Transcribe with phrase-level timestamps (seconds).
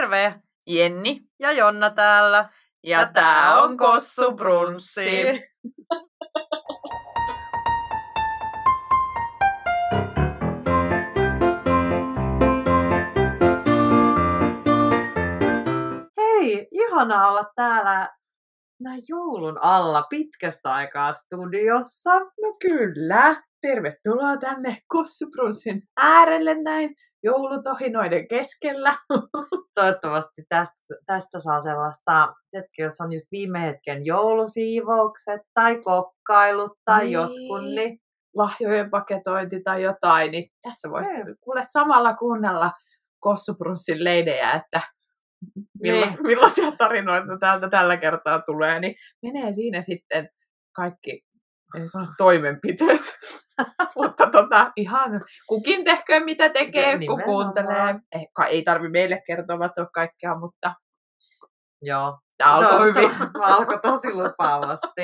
[0.00, 0.34] Terve!
[0.66, 1.20] Jenni.
[1.38, 2.48] Ja Jonna täällä.
[2.82, 5.26] Ja, tää on Kossu Brunssi.
[16.20, 18.08] Hei, ihanaa olla täällä
[18.80, 22.14] näin joulun alla pitkästä aikaa studiossa.
[22.18, 23.42] No kyllä.
[23.62, 28.96] Tervetuloa tänne Kossu Brunssin äärelle näin joulutohinoiden keskellä.
[29.74, 30.76] Toivottavasti tästä,
[31.06, 37.12] tästä saa sellaista hetki, jos on just viime hetken joulusiivoukset tai kokkailut tai Niin.
[37.12, 37.98] jotkut, niin
[38.36, 41.34] Lahjojen paketointi tai jotain, niin tässä voisi Ei.
[41.40, 42.72] kuule samalla kuunnella
[43.20, 44.80] Kossu Brunssin leidejä, että
[45.82, 46.22] milla, Niin.
[46.26, 50.28] millaisia tarinoita täältä tällä kertaa tulee, niin menee siinä sitten
[50.76, 51.22] kaikki
[51.76, 53.00] en sano toimenpiteet,
[53.96, 57.24] mutta tota, ihan kukin tehköön mitä tekee, kun Nimenomaan.
[57.24, 57.94] kuuntelee.
[58.12, 59.58] Eh, ka- ei tarvi meille kertoa
[59.94, 60.74] kaikkea, mutta
[61.82, 62.18] joo.
[62.38, 63.10] tämä alkoi No, hyvin.
[63.32, 65.02] to- alkoi tosi lupaavasti.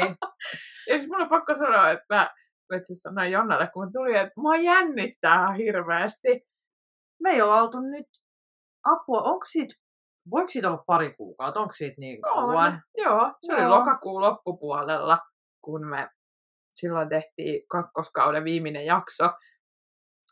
[0.89, 2.31] Ja siis mun on pakko sanoa, että mä
[2.73, 6.41] mä itse sanoin Jonnalle, kun mä tulin, että mua jännittää hirveästi.
[7.23, 8.07] Me ei olla oltu nyt
[8.85, 9.23] apua.
[9.23, 9.75] Onko siitä,
[10.31, 11.61] voiko siitä olla pari kuukautta?
[11.61, 12.73] Onko siitä niin kauan?
[12.73, 12.81] On.
[12.97, 13.71] Joo, se oli Joo.
[13.71, 15.19] lokakuun loppupuolella,
[15.65, 16.09] kun me
[16.81, 19.25] silloin tehtiin kakkoskauden viimeinen jakso.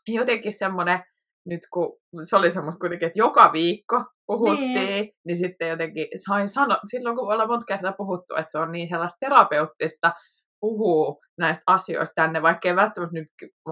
[0.07, 0.99] Jotenkin semmoinen,
[1.45, 5.11] nyt kun se oli semmoista kuitenkin, että joka viikko puhuttiin, Niin.
[5.25, 8.89] niin, sitten jotenkin sain sanoa, silloin kun ollaan monta kertaa puhuttu, että se on niin
[8.89, 10.13] sellaista terapeuttista
[10.61, 13.27] puhuu näistä asioista tänne, vaikka ei välttämättä nyt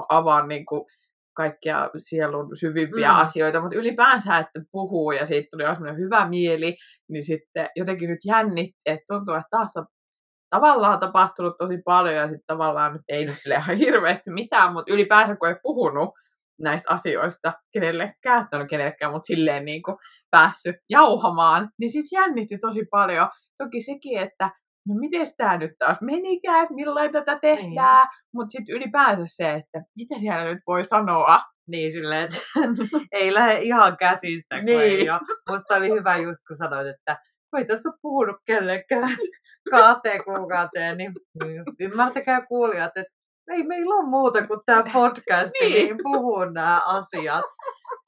[0.09, 0.85] avaa niin kuin
[1.35, 3.17] kaikkia sielun syvimpiä Mm.
[3.19, 6.77] asioita, mutta ylipäänsä, että puhuu ja siitä tuli semmoinen hyvä mieli,
[7.09, 9.85] niin sitten jotenkin nyt jännitti, että tuntuu, että taas on
[10.53, 14.93] tavallaan tapahtunut tosi paljon ja sitten tavallaan nyt ei nyt sille ihan hirveästi mitään, mutta
[14.93, 16.09] ylipäänsä kun ei puhunut
[16.61, 19.97] näistä asioista kenellekään, no kenellekään, mutta silleen niin kuin
[20.31, 23.29] päässyt jauhamaan, niin sitten jännitti tosi paljon.
[23.57, 24.45] Toki sekin, että
[24.87, 29.81] no miten tämä nyt taas menikään, että millain tätä tehdään, mutta sitten ylipäänsä se, että
[29.95, 31.39] mitä siellä nyt voi sanoa.
[31.67, 32.37] Niin silleen, että
[33.11, 34.81] ei lähde ihan käsistä, kun Niin.
[34.81, 35.19] ei ole.
[35.49, 37.17] Musta oli hyvä just, kun sanoit, että
[37.53, 39.17] kun ei tässä ole puhunut kellekään
[39.71, 43.13] kahteen kuukauteen, niin, niin ymmärtäkää kuulijat, että
[43.51, 45.73] ei meillä ole muuta kuin tämä podcast, niin.
[45.73, 45.97] Niin.
[46.03, 47.45] puhuu nämä asiat.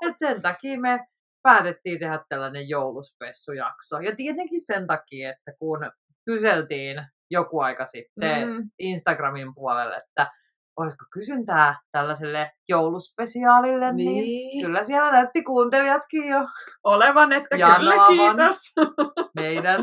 [0.02, 1.00] Et sen takia me
[1.44, 4.00] päätettiin tehdä tällainen jouluspessujakso.
[4.00, 5.92] Ja tietenkin sen takia, että kun
[6.26, 7.02] kyseltiin
[7.32, 8.70] joku aika sitten Mm.
[8.80, 10.32] Instagramin puolelle, että
[10.78, 16.40] olisiko kysyntää tällaiselle jouluspesiaalille, niin, niin kyllä siellä näytti kuuntelijatkin jo
[16.84, 18.08] olevan, että Janoavan.
[18.08, 18.74] kyllä kiitos.
[19.36, 19.82] meidän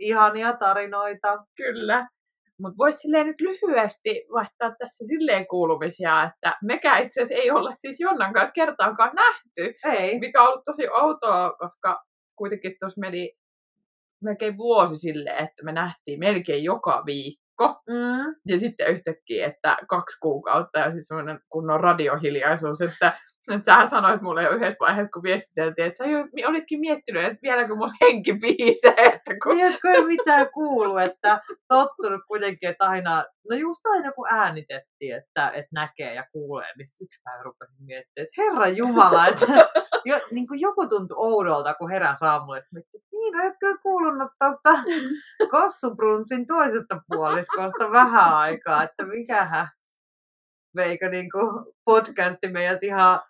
[0.00, 1.44] ihania tarinoita.
[1.56, 2.08] Kyllä.
[2.60, 7.72] Mutta voisi silleen nyt lyhyesti vaihtaa tässä silleen kuulumisia, että mekään itse asiassa ei olla
[7.74, 12.04] siis Jonnan kanssa kertaakaan nähty, Ei, mikä on ollut tosi outoa, koska
[12.36, 13.36] kuitenkin tuossa meni
[14.22, 17.49] melkein vuosi silleen, että me nähtiin melkein joka viikko.
[17.68, 23.12] Mm, Ja sitten yhtäkkiä, että kaksi kuukautta ja siis semmoinen kunnon radiohiljaisuus, että,
[23.50, 27.38] että sähän sanoit mulle jo yhdessä vaiheessa, kun viestiteltiin, että sä jo olitkin miettinyt, että
[27.42, 29.56] vieläkö mun henki pihisee, että kun...
[29.56, 35.50] tiedätkö ei mitään kuulu, että tottunut kuitenkin, että aina, no just aina kun äänitettiin, että,
[35.50, 39.46] että näkee ja kuulee, niin yksi päivä rupesin miettimään, että Herra Jumala, että
[40.10, 44.70] jo, niin kuin joku tuntui oudolta, kun miettii, että niin, no kyllä kuulunut tuosta
[45.50, 49.68] Kossubrunsin toisesta puoliskosta vähän aikaa, että mikähän
[50.76, 53.20] veikö niin kuin podcasti meidät ihan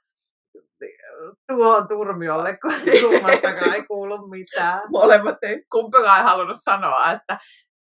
[1.48, 4.82] tuohon turmiolle, kun kummastakaan ei kuulu mitään.
[4.90, 7.38] Molemmat ei kumpikaan ei halunnut sanoa, että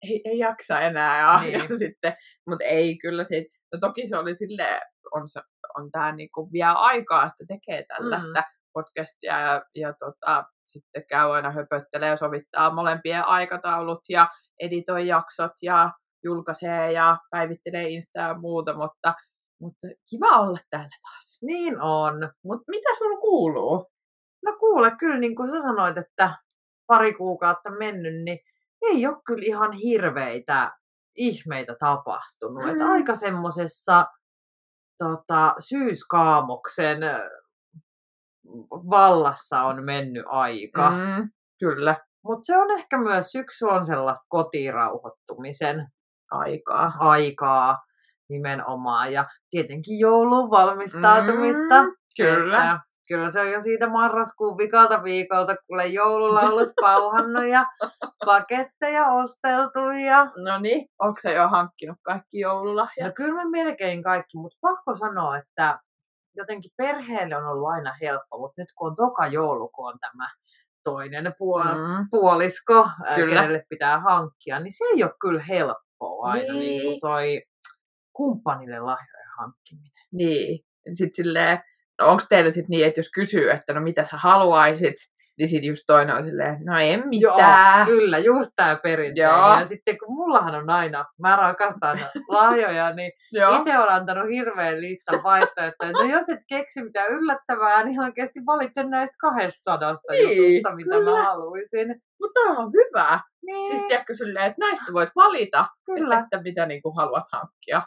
[0.02, 1.20] ei, ei jaksa enää.
[1.20, 1.54] Ja, Niin.
[1.54, 2.16] ja sitten,
[2.48, 5.42] mutta ei kyllä siitä, no toki se oli silleen, on, se,
[5.78, 8.63] on tämä niinku vie aikaa, että tekee tällaista mm.
[8.74, 14.28] Podcastia ja, ja tota, sitten käy aina höpöttelee ja sovittaa molempien aikataulut ja
[14.60, 15.92] editoi jaksot ja
[16.24, 19.14] julkaisee ja päivittelee Insta ja muuta, mutta,
[19.62, 21.40] mutta kiva olla täällä taas.
[21.42, 22.32] Niin on.
[22.44, 23.90] Mutta mitä sulla kuuluu?
[24.46, 26.38] No kuule, kyllä niin kuin sä sanoit, että
[26.88, 28.40] pari kuukautta mennyt, niin
[28.82, 30.72] ei ole kyllä ihan hirveitä
[31.16, 32.64] ihmeitä tapahtunut.
[32.64, 32.70] Mm.
[32.70, 34.06] Että aika semmosessa
[34.98, 37.00] tota, syyskaamoksen
[38.72, 40.90] vallassa on mennyt aika.
[40.90, 41.30] Mm.
[41.60, 45.88] Kyllä, Mutta se on ehkä myös, syksy on sellaista kotiin rauhoittumisen
[46.32, 46.92] aikaa.
[47.00, 47.78] aikaa
[48.30, 49.14] nimenomaan.
[49.14, 51.84] Ja tietenkin joulun valmistautumista.
[51.84, 52.58] Mm, kyllä.
[52.58, 57.66] Että kyllä se on jo siitä marraskuun vikalta viikolta, kun olen joululaulut pauhannut ja
[58.26, 59.80] paketteja osteltu.
[59.80, 60.26] Ja...
[60.26, 63.16] No niin, onko se jo hankkinut kaikki No joululahjat?
[63.16, 65.80] kyllä me melkein kaikki, mutta pakko sanoa, että
[66.36, 70.30] jotenkin perheelle on ollut aina helppo, mutta nyt kun on toka joulu, kun on tämä
[70.84, 72.08] toinen puoli, Mm.
[72.12, 73.36] puolisko, Kyllä.
[73.42, 76.82] kenelle pitää hankkia, niin se ei ole kyllä helppoa aina, niin, Niin.
[76.84, 77.44] kuin toi
[78.14, 79.92] kumppanille lahjojen hankkiminen.
[80.12, 80.60] Niin.
[80.94, 81.60] Sitten silleen,
[82.02, 84.96] no onko teillä sitten niin, että jos kysyy, että no mitä sä haluaisit,
[85.38, 87.88] niin sitten just toinen on silleen, no en mitään.
[87.88, 89.32] Joo, kyllä, just tämä perinteinen.
[89.40, 89.60] Joo.
[89.60, 93.12] Ja sitten kun mullahan on aina, mä rakastan lahjoja, niin
[93.60, 95.92] itse olen antanut hirveän listan vaihtoehtoja.
[95.92, 101.12] No jos et keksi mitään yllättävää, niin oikeasti valitsen näistä 200 Niin, jutusta, mitä kyllä.
[101.12, 102.02] mä haluaisin.
[102.22, 103.20] Mutta on hyvä.
[103.46, 106.20] Niin, Siis tiedätkö silleen, että näistä voit valita, kyllä.
[106.20, 107.82] että mitä niinku haluat hankkia.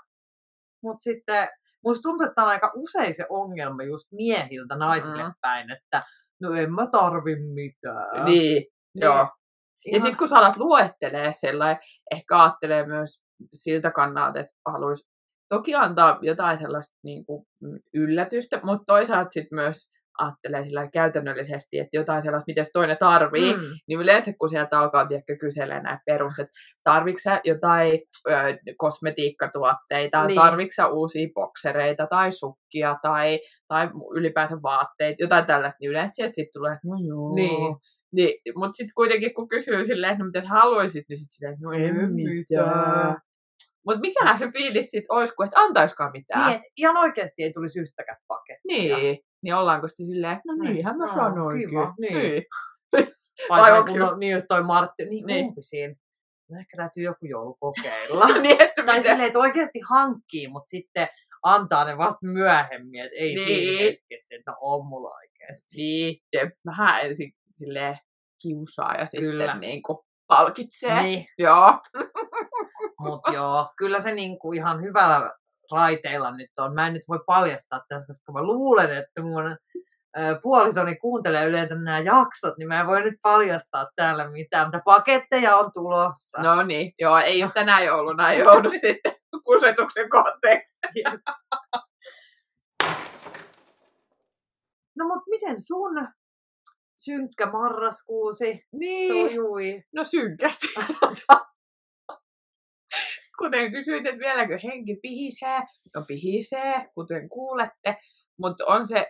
[0.83, 1.49] Mutta sitten
[1.85, 5.33] musta tuntuu, että on aika usein se ongelma just miehiltä naisille Mm.
[5.41, 6.03] päin, että
[6.43, 8.25] no en mä tarvi mitään.
[8.25, 9.15] Niin, joo.
[9.15, 9.29] Ja
[9.87, 11.83] Ihan- sitten kun sä alat luettelee sellainen,
[12.15, 13.21] ehkä ajattelee myös
[13.55, 15.09] siltä kannalta, että haluaisi
[15.49, 21.79] toki antaa jotain sellaista niin kuin, mm, yllätystä, mutta toisaalta sitten myös ajattelee sillä käytännöllisesti,
[21.79, 23.63] että jotain sellaista, mitä se toinen tarvii, mm.
[23.89, 26.53] Niin yleensä kun sieltä alkaa tiedätkö, kyselee näitä perus, että
[26.85, 28.33] tarvitsetko jotain ö,
[28.77, 30.41] kosmetiikkatuotteita, niin.
[30.41, 36.61] Tarvitsetko uusia boksereita tai sukkia tai, tai ylipäänsä vaatteita, jotain tällaista, niin yleensä sieltä sitten
[36.61, 37.35] tulee, että no joo.
[37.35, 37.77] Niin.
[38.13, 41.57] Niin, mutta sitten kuitenkin kun kysyy silleen, että no mitä sä haluaisit, niin sitten silleen,
[41.61, 42.35] no En mitään.
[42.37, 43.17] mitään.
[43.87, 46.51] Mutta mikähän se fiilis sitten olisi, kun et antaiskaan mitään.
[46.51, 48.97] Niin, et ihan oikeasti ei tulisi yhtäkään pakettia.
[48.97, 50.73] Niin, niin ollaanko sitten silleen, no Niin.
[50.75, 51.69] niinhän mä sanoinkin.
[51.69, 52.15] kiva, niin.
[52.15, 52.43] niin.
[53.49, 55.45] Vai, Vai kun just- on, niin just toi Martti, niin, Niin.
[55.47, 55.95] kumpi siinä?
[56.51, 58.27] No ehkä täytyy joku joulu kokeilla.
[58.43, 61.09] niin, että tai miten- silleen, että oikeasti hankkii, mutta sitten
[61.43, 63.45] antaa ne vasta myöhemmin, että ei niin.
[63.47, 65.77] siinä hetkessä, että no on mulla oikeasti.
[65.77, 67.99] Niin, ja vähän ensin silleen
[68.43, 69.55] kiusaa ja sitten Kyllä.
[69.59, 71.03] niin kuin palkitsee.
[71.03, 71.73] Niin, Joo.
[73.01, 75.33] mutta joo, kyllä se niinku ihan hyvällä
[75.73, 76.75] raiteilla nyt on.
[76.75, 79.57] Mä en nyt voi paljastaa tässä, koska mä luulen, että mun
[80.43, 85.57] puolisoni kuuntelee yleensä nämä jaksot, niin mä en voi nyt paljastaa täällä mitään, mutta paketteja
[85.57, 86.43] on tulossa.
[86.43, 89.13] No niin, joo, ei ole tänä jouluna, ei joudu sitten
[89.45, 90.79] kusetuksen kohteeksi.
[94.97, 96.09] No mut miten sun
[96.97, 99.83] synkkä marraskuusi Niin, sujui?
[99.95, 100.67] no synkästi.
[103.39, 105.61] Kuten kysyit, että vieläkö henki pihisee,
[105.95, 107.97] no pihisee, kuten kuulette,
[108.39, 109.07] mutta on se,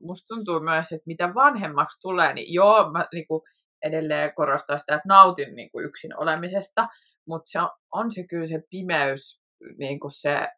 [0.00, 3.44] musta tuntuu myös, että mitä vanhemmaksi tulee, niin joo, mä niinku
[3.84, 6.88] edelleen korostan sitä, että nautin niinku yksin olemisesta,
[7.28, 9.40] mutta se on, on se kyllä se pimeys,
[9.78, 10.48] niinku se,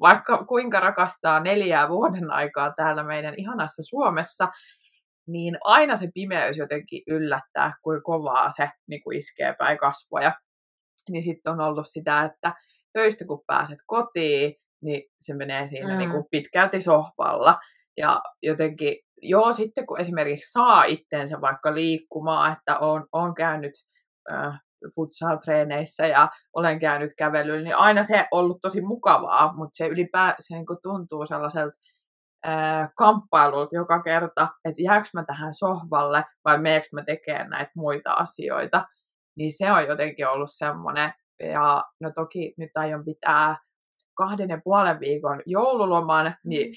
[0.00, 4.48] vaikka kuinka rakastaa neljää vuoden aikaa täällä meidän ihanassa Suomessa,
[5.26, 10.32] niin aina se pimeys jotenkin yllättää, kuin kovaa se niin kuin iskee päin kasvoja.
[11.10, 12.54] Niin sitten on ollut sitä, että
[12.92, 15.92] töistä kun pääset kotiin, niin se menee siinä Mm.
[15.92, 15.98] mm.
[15.98, 17.58] niin kuin pitkälti sohvalla.
[17.96, 23.72] Ja jotenkin, joo, sitten kun esimerkiksi saa itteensä vaikka liikkumaan, että on, on käynyt
[24.32, 24.60] äh,
[24.94, 30.44] futsal-treeneissä ja olen käynyt kävelyllä, niin aina se on ollut tosi mukavaa, mutta se ylipäätään
[30.50, 31.76] niin tuntuu sellaiselta
[32.44, 38.12] ää, kamppailulta joka kerta, että jääkö mä tähän sohvalle vai meneekö mä tekemään näitä muita
[38.12, 38.84] asioita,
[39.40, 41.12] niin se on jotenkin ollut semmoinen.
[41.52, 43.56] Ja no toki nyt aion pitää
[44.14, 46.74] kahden ja puolen viikon joululoman, niin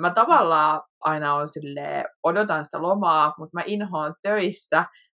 [0.00, 4.78] mä tavallaan aina on silleen, odotan sitä lomaa, mutta mä inhoan töissä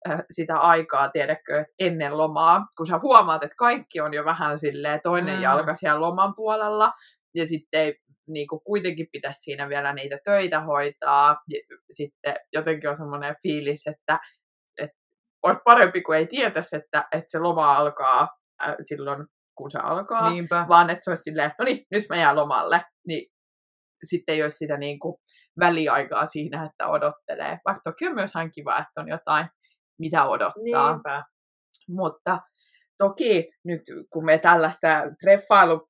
[0.09, 5.00] äh, sitä aikaa, tiedätkö, ennen lomaa, kun sä huomaat, että kaikki on jo vähän silleen
[5.03, 5.41] toinen Mm.
[5.41, 6.91] jalka siellä loman puolella,
[7.36, 7.96] ja sitten ei
[8.27, 11.38] niin kuin kuitenkin pitäisi siinä vielä niitä töitä hoitaa.
[11.91, 14.20] Sitten jotenkin on semmoinen fiilis, että
[15.46, 18.30] olisi parempi, kuin ei tietäisi, että, että se loma alkaa
[18.64, 20.66] äh, silloin, kun se alkaa, Niinpä.
[20.70, 22.86] vaan että se olisi silleen, no niin, nyt mä jään lomalle.
[23.08, 23.32] Niin
[24.04, 25.16] sitten ei olisi sitä niin kuin
[25.60, 27.60] väliaikaa siinä, että odottelee.
[27.66, 29.48] Vaikka toki on myös ihan kiva, että on jotain,
[30.00, 30.92] mitä odottaa.
[30.92, 31.24] Niinpä.
[31.90, 32.40] Mutta
[32.98, 34.88] toki nyt, kun me tällaista
[35.24, 35.88] treffailu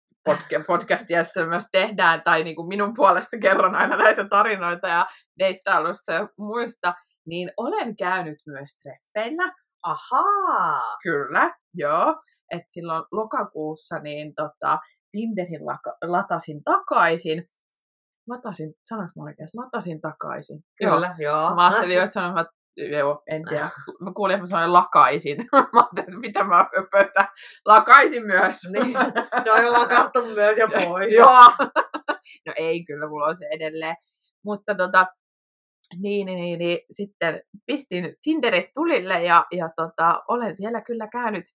[0.67, 5.05] podcastia myös tehdään, tai niin kuin minun puolesta kerron aina näitä tarinoita ja
[5.39, 6.93] deittailusta ja muista,
[7.27, 9.51] niin olen käynyt myös treffeillä.
[9.83, 10.97] Ahaa.
[11.03, 12.15] Kyllä, joo.
[12.51, 14.79] Et silloin lokakuussa niin tota,
[15.11, 17.45] Tinderin laka- latasin takaisin.
[18.29, 19.49] Latasin, sanoinko mä oikein?
[19.53, 20.59] Latasin takaisin.
[20.81, 20.93] Joo.
[20.93, 21.55] Kyllä, joo.
[21.55, 23.69] Mä ajattelin että sanon, että joo, en tiedä.
[24.05, 25.37] Mä kuulin, että mä sanoin lakaisin.
[25.51, 27.27] Mä ajattelin, että mitä mä höpötän.
[27.65, 28.57] Lakaisin myös.
[28.73, 28.97] Niin,
[29.43, 31.13] se, on jo lakastu myös jo pois.
[31.13, 31.51] Joo.
[32.45, 33.95] No ei, kyllä mulla on se edelleen.
[34.45, 35.07] Mutta tota,
[36.01, 41.45] niin, niin, niin, niin, sitten pistin Tinderit tulille ja, ja tota, olen siellä kyllä käynyt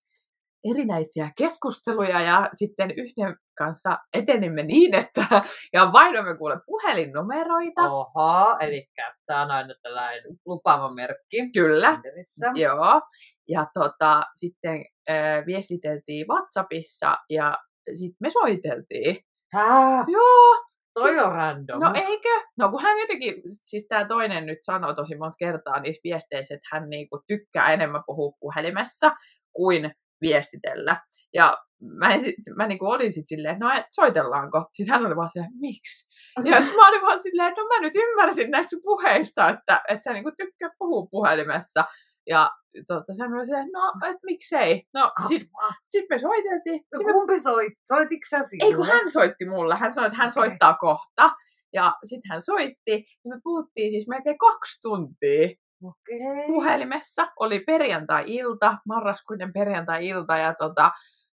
[0.64, 5.26] erinäisiä keskusteluja ja sitten yhden kanssa etenimme niin, että
[5.75, 7.82] ja vaihdoimme kuule puhelinnumeroita.
[7.82, 8.87] Oho, eli
[9.26, 11.50] tämä on aina tällainen lupaava merkki.
[11.52, 12.52] Kyllä, Tinderissä.
[12.54, 13.02] joo.
[13.49, 17.58] Ja tota, sitten äh, viestiteltiin WhatsAppissa ja
[17.94, 19.25] sitten me soiteltiin.
[19.52, 20.04] Hää?
[20.08, 20.64] Joo,
[21.02, 21.80] Toi Siis- on random.
[21.80, 22.28] No eikö?
[22.59, 26.69] No kun hän jotenkin, siis tämä toinen nyt sanoo tosi monta kertaa niissä viesteissä, että
[26.73, 29.11] hän niinku tykkää enemmän puhua puhelimessa
[29.52, 29.90] kuin
[30.21, 31.00] viestitellä.
[31.35, 31.59] Ja
[31.99, 34.64] mä, en sit, mä niinku olin sitten silleen, että no et, soitellaanko?
[34.73, 36.09] Siis hän oli vaan silleen, miksi?
[36.45, 40.12] Ja mä olin vaan silleen, että no mä nyt ymmärsin näissä puheissa, että, että sä
[40.12, 41.85] niinku tykkää puhua puhelimessa.
[42.26, 42.50] Ja
[42.86, 43.04] tota,
[43.36, 44.82] oli silleen, no et miksei.
[44.94, 45.42] No sit,
[45.90, 46.80] sit me soiteltiin.
[46.92, 47.72] No Sit me kumpi soit?
[47.88, 48.66] Soititko sä sinne?
[48.66, 51.30] ei kun hän soitti mulle, hän sanoi, että hän soittaa kohta.
[51.72, 52.92] Ja sitten hän soitti,
[53.24, 55.48] ja me puhuttiin siis melkein kaksi tuntia
[55.84, 56.46] Okei.
[56.46, 57.28] puhelimessa.
[57.40, 60.90] Oli perjantai-ilta, marraskuinen perjantai-ilta, ja tota,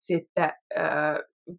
[0.00, 0.80] sitten ö,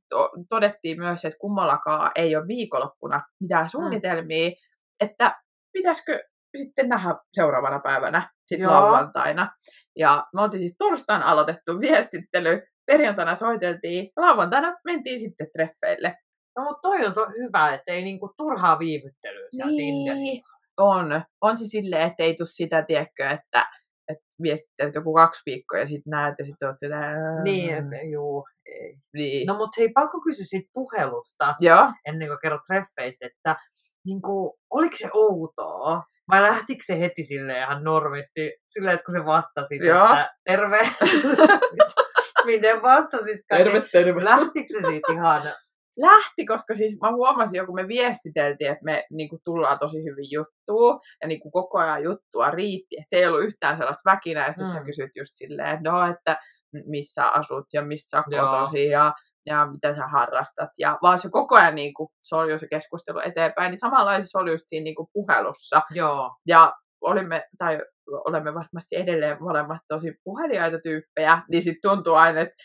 [0.09, 4.51] to, todettiin myös, että kummallakaan ei ole viikonloppuna mitään suunnitelmia,
[4.99, 5.41] että
[5.73, 6.23] pitäisikö
[6.58, 9.51] sitten nähdä seuraavana päivänä, sitten lauantaina.
[9.96, 16.17] Ja me oltiin siis torstaina aloitettu viestittely, perjantaina soiteltiin, lauantaina mentiin sitten treffeille.
[16.58, 20.13] No mutta toi on to hyvä, että ei niinku turhaa viivyttelyä Tinderillä.
[20.13, 20.43] Niin,
[20.77, 21.22] on.
[21.41, 23.65] On se silleen, että ei tule sitä, tiedätkö, että,
[24.08, 27.43] että viestittelet joku kaksi viikkoa ja sitten näet ja sitten oot silleen...
[27.43, 28.98] Niin, että juu, ei.
[29.13, 29.48] niin.
[29.48, 31.91] No mutta hei, pakko kysyä siitä puhelusta, Joo.
[32.05, 33.55] ennen kuin kerrot treffeistä, että
[34.05, 36.03] niinku, oliko se outoa?
[36.31, 40.05] Vai lähtikö se heti sille ihan normisti, silleen, että kun se vastasit, Joo.
[40.05, 40.79] että terve,
[42.45, 44.23] miten vastasitkaan, niin terve.
[44.23, 45.41] lähtikö se siitä ihan,
[45.97, 49.97] Lähti, koska siis mä huomasin jo, kun me viestiteltiin, että me niin kuin, tullaan tosi
[49.97, 52.95] hyvin juttua ja niin kuin, koko ajan juttua riitti.
[53.00, 54.11] Että se ei ollut yhtään sellaista
[54.51, 54.73] sitten mm.
[54.73, 54.85] sä Mm.
[54.85, 56.38] kysyt just silleen, että no, että
[56.85, 59.13] missä asut ja mistä sä kotosi ja,
[59.45, 60.69] ja mitä sä harrastat.
[60.79, 63.69] Ja vaan se koko ajan niin kuin, soljui se keskustelu eteenpäin.
[63.69, 65.81] Niin samanlaisessa oli just siinä niin kuin, puhelussa.
[65.91, 72.39] joo, Ja olimme, tai olemme varmasti edelleen molemmat tosi puheliaita tyyppejä, niin sitten tuntuu aina,
[72.39, 72.55] että,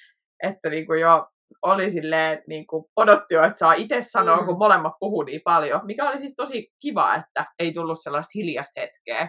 [0.43, 1.27] että niinku jo
[1.63, 4.47] oli silleen, niinku odotti jo, että saa itse sanoa, Mm.
[4.47, 8.81] kun molemmat puhuu niin paljon, mikä oli siis tosi kiva, että ei tullut sellaista hiljasta
[8.81, 9.29] hetkeä.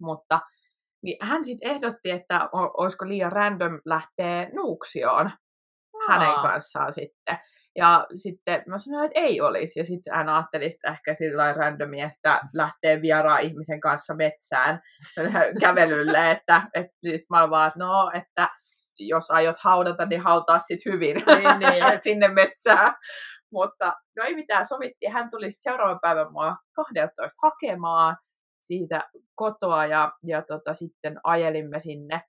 [0.00, 0.40] Mutta
[1.02, 5.30] niin hän sitten ehdotti, että olisiko liian random lähteä Nuuksioon
[6.12, 6.42] hänen Aa.
[6.42, 7.38] kanssaan sitten.
[7.76, 9.78] Ja sitten mä sanoin, että ei olisi.
[9.78, 14.80] Ja sitten hän ajatteli ehkä sillä lailla randomia, että lähtee vieraan ihmisen kanssa metsään
[15.60, 16.30] kävelylle.
[16.30, 18.48] Että, että siis mä vaan, että no, että
[18.98, 22.02] jos aiot haudata, niin hautaa sitten hyvin Niin, niin.
[22.02, 22.94] sinne metsään.
[23.52, 25.12] Mutta no ei mitään, sovittiin.
[25.12, 28.16] Hän tuli seuraavan päivän mua 12 hakemaan
[28.60, 32.22] siitä kotoa ja, ja tota, sitten ajelimme sinne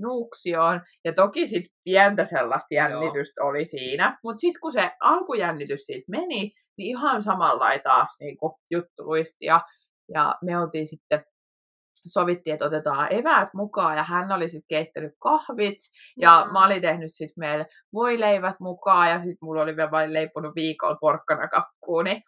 [0.00, 0.80] Nuuksioon.
[1.04, 4.18] Ja toki sitten pientä sellaista jännitystä oli siinä.
[4.24, 8.36] Mutta sitten kun se alkujännitys siitä meni, niin ihan samalla taas niin
[8.70, 9.44] juttu luisti.
[9.44, 9.60] Ja,
[10.14, 11.24] ja me oltiin sitten
[12.06, 15.78] sovittiin, että otetaan eväät mukaan ja hän oli sitten keittänyt kahvit
[16.16, 16.52] ja Mm.
[16.52, 20.96] mä olin tehnyt sitten meille voileivät mukaan ja sitten mulla oli vielä vain leiponut viikolla
[21.00, 22.22] porkkanakakkuun, niin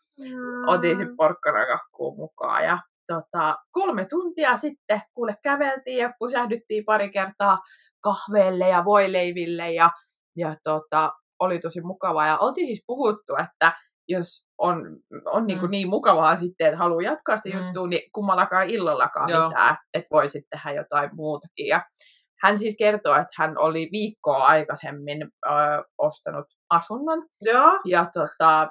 [0.67, 2.79] otin sitten porkkanakakkuun mukaan ja
[3.15, 7.59] tota, kolme tuntia sitten kuule käveltiin ja pysähdyttiin pari kertaa
[8.01, 9.91] kahveille ja voileiville ja,
[10.37, 13.73] ja tota, oli tosi mukavaa ja oltiin siis puhuttu, että
[14.09, 14.77] jos on,
[15.27, 15.71] on niin, Mm.
[15.71, 17.65] niin mukavaa sitten, että haluaa jatkaa sitä Mm.
[17.67, 19.49] juttua, niin kummallakaan illallakaan Joo.
[19.49, 21.67] mitään, että voi sitten tehdä jotain muutakin.
[21.67, 21.83] Ja
[22.43, 25.49] hän siis kertoo, että hän oli viikkoa aikaisemmin ö,
[25.99, 27.81] ostanut asunnon Joo.
[27.85, 28.71] ja tota,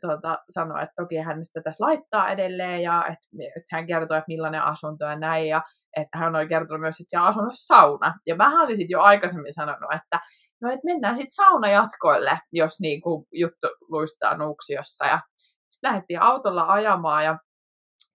[0.00, 4.62] tota, sanoi, että toki hän sitä tässä laittaa edelleen ja että, hän kertoo, että millainen
[4.62, 5.62] asunto ja näin ja
[5.96, 8.14] että hän oli kertonut myös, että siellä asunnossa sauna.
[8.26, 10.20] Ja vähän oli sitten jo aikaisemmin sanonut, että
[10.62, 15.06] no, että mennään sitten saunajatkoille, jos niinku juttu luistaa Nuuksiossa.
[15.06, 15.20] Ja
[15.68, 17.38] sitten lähdettiin autolla ajamaan ja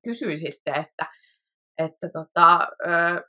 [0.04, 1.06] kysyin sitten, että
[1.78, 2.68] että, tota,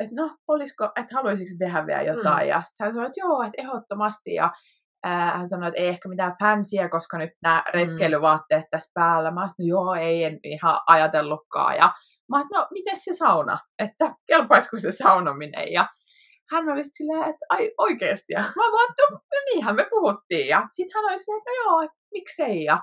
[0.01, 2.47] että no, olisiko, että haluaisiko se tehdä vielä jotain.
[2.47, 2.49] Mm.
[2.49, 4.35] Ja sitten hän sanoi, että joo, että ehdottomasti.
[4.35, 4.51] Ja
[5.07, 9.31] ää, hän sanoi, että ei ehkä mitään fansia, koska nyt nämä retkeilyvaatteet tässä päällä.
[9.31, 11.77] Mä sanoin, no joo, ei en ihan ajatellutkaan.
[11.77, 11.93] Ja
[12.31, 13.59] mä sanoin, no miten se sauna?
[13.79, 15.73] Että kelpaisiko se saunominen?
[15.73, 15.89] Ja
[16.53, 18.33] hän oli silleen, että ai oikeasti.
[18.33, 20.49] Ja mä vaan, että no niinhän me puhuttiin.
[20.49, 22.65] Ja sitten hän oli silleen, että no joo, että miksei.
[22.65, 22.79] Ja,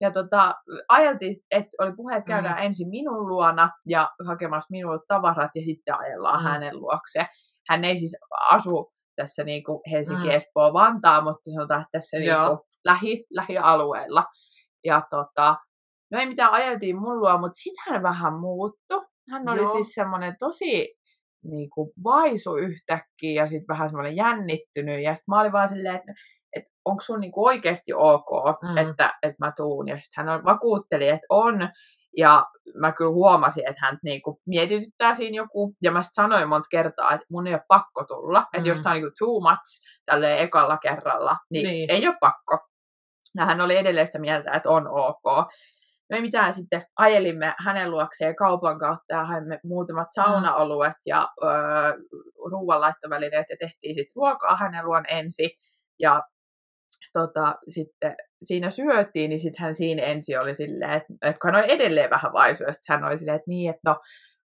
[0.00, 0.54] ja tota,
[0.88, 2.62] ajeltiin, että oli puhe, että käydään mm.
[2.66, 6.44] ensin minun luona ja hakemassa minulle tavarat ja sitten ajellaan Mm.
[6.44, 6.50] mm.
[6.50, 7.26] hänen luokse.
[7.68, 8.16] Hän ei siis
[8.50, 10.30] asu tässä niin kuin Helsinki, Mm.
[10.30, 14.24] Espoo, Vantaa, mutta sanotaan, että tässä niin kuin lähi, lähialueella.
[14.84, 15.56] Ja tota,
[16.12, 19.06] no ei mitään ajeltiin mun luo, mutta sitten hän vähän muuttui.
[19.30, 19.72] Hän oli Joo.
[19.72, 20.94] siis semmoinen tosi
[21.44, 25.02] niinku vaisu yhtäkkiä ja sitten vähän semmoinen jännittynyt.
[25.02, 26.12] Ja sitten mä olin vaan silleen, että
[26.56, 28.30] et onko sun niinku oikeasti ok,
[28.62, 28.76] Mm.
[28.76, 29.88] että, että mä tuun.
[29.88, 31.54] Ja sitten hän on- vakuutteli, että on.
[32.18, 32.44] Ja
[32.80, 35.74] mä kyllä huomasin, että hän niinku mietityttää siinä joku.
[35.82, 38.40] Ja mä sanoin monta kertaa, että mun ei ole pakko tulla.
[38.40, 38.64] Että Mm.
[38.64, 41.90] jos tää on niinku too much tälleen ekalla kerralla, niin, Niin.
[41.90, 42.58] ei ole pakko.
[43.36, 45.24] Ja hän oli edelleen sitä mieltä, että on ok.
[46.10, 51.50] No ei mitään, sitten ajelimme hänen luokseen kaupan kautta ja haimme muutamat saunaoluet ja öö,
[52.50, 55.50] ruoanlaittovälineet ja tehtiin sitten ruokaa hänen luon ensin.
[55.98, 56.22] Ja
[57.12, 61.64] tota, sitten siinä syötiin, niin sitten hän siinä ensin oli silleen, että, että kun hän
[61.64, 64.00] oli edelleen vähän vaisu, ja sitten hän oli silleen, että niin, että no,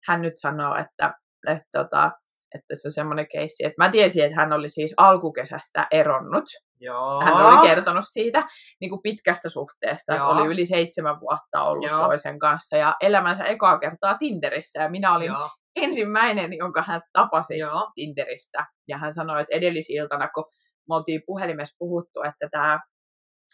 [0.07, 1.13] hän nyt sanoo, että,
[1.47, 2.11] että, tota,
[2.55, 6.45] että se on semmoinen keissi, että mä tiesin, että hän oli siis alkukesästä eronnut,
[6.79, 7.21] Joo.
[7.23, 8.43] hän oli kertonut siitä
[8.81, 10.31] niin kuin pitkästä suhteesta, että Joo.
[10.31, 11.99] oli yli seitsemän vuotta ollut Joo.
[11.99, 15.49] toisen kanssa ja elämänsä ekaa kertaa Tinderissä ja minä olin Joo.
[15.75, 17.91] ensimmäinen, jonka hän tapasi Joo.
[17.95, 18.65] Tinderistä.
[18.87, 20.45] Ja hän sanoi, että edellisiltana, kun
[20.89, 22.79] me oltiin puhelimessa puhuttu, että tämä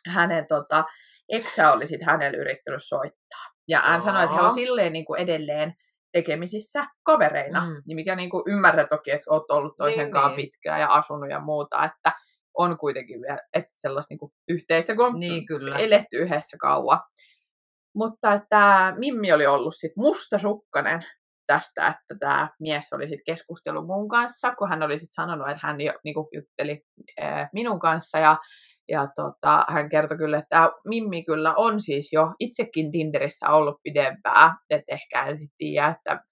[0.08, 0.84] hänen tota,
[1.30, 3.46] eksä oli sit hänelle yrittänyt soittaa.
[3.68, 4.02] Ja hän Joo.
[4.02, 5.74] sanoi, että he on silleen niin kuin edelleen
[6.12, 7.82] tekemisissä kavereina, Mm.
[7.88, 10.48] niin mikä niin kuin ymmärrät toki, että olet ollut toisen Niin, kanssa niin.
[10.50, 12.12] pitkään ja asunut ja muuta, että
[12.58, 15.78] on kuitenkin vielä että sellaista niin kuin yhteistä, kun on Niin kyllä.
[15.78, 17.00] eletty yhdessä kauan.
[17.96, 21.06] Mutta että Mimmi oli ollut sit mustasukkainen
[21.54, 25.68] tästä, että tämä mies oli sit keskustellut mun kanssa, kun hän oli sit sanonut, että
[25.68, 26.84] hän jo, niinku, jutteli
[27.22, 28.38] ää, minun kanssa ja,
[28.90, 33.80] ja tota, hän kertoi kyllä, että tää Mimmi kyllä on siis jo itsekin Tinderissä ollut
[33.84, 36.24] pidempään, että ehkä en sitten tiedä, että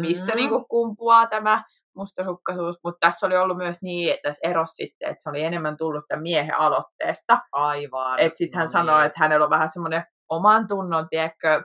[0.00, 0.36] mistä Mm.
[0.36, 1.62] niinku kumpuaa tämä
[1.96, 5.76] mustasukkaisuus, mutta tässä oli ollut myös niin, että tässä erosi sitten, että se oli enemmän
[5.76, 8.18] tullut tämän miehen aloitteesta, Aivan.
[8.18, 9.06] että sitten hän No sanoi, niin.
[9.06, 11.62] että hänellä on vähän semmoinen oman tunnon, tiedätkö,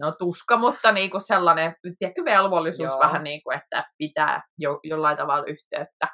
[0.00, 2.98] no tuska, mutta niinku sellainen, tiedätkö, velvollisuus Joo.
[2.98, 6.08] vähän niin kuin, että pitää jo, jollain tavalla yhteyttä.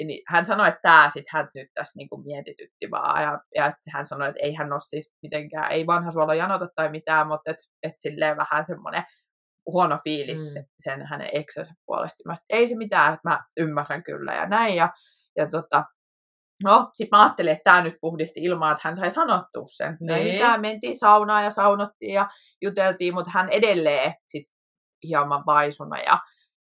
[0.00, 3.22] Ja Niin hän sanoi, että tämä sitten hän nyt tässä niinku mietitytti vaan.
[3.22, 6.88] Ja, ja hän sanoi, että ei hän ole siis mitenkään, ei vanha suola janota tai
[6.90, 9.04] mitään, mutta että et silleen vähän semmoinen
[9.66, 10.64] huono fiilis Mm.
[10.84, 12.22] sen hänen eksänsä puolesta.
[12.26, 14.76] Mä sit, ei se mitään, että mä ymmärrän kyllä ja näin.
[14.76, 14.92] Ja,
[15.36, 15.84] ja tota,
[16.62, 19.96] no, sit mä ajattelin, että tämä nyt puhdisti ilmaa, että hän sai sanottua sen.
[20.00, 20.32] Niin.
[20.32, 22.28] mitään, mentiin saunaan ja saunottiin ja
[22.62, 24.46] juteltiin, mutta hän edelleen sit
[25.08, 25.98] hieman vaisuna.
[25.98, 26.18] Ja,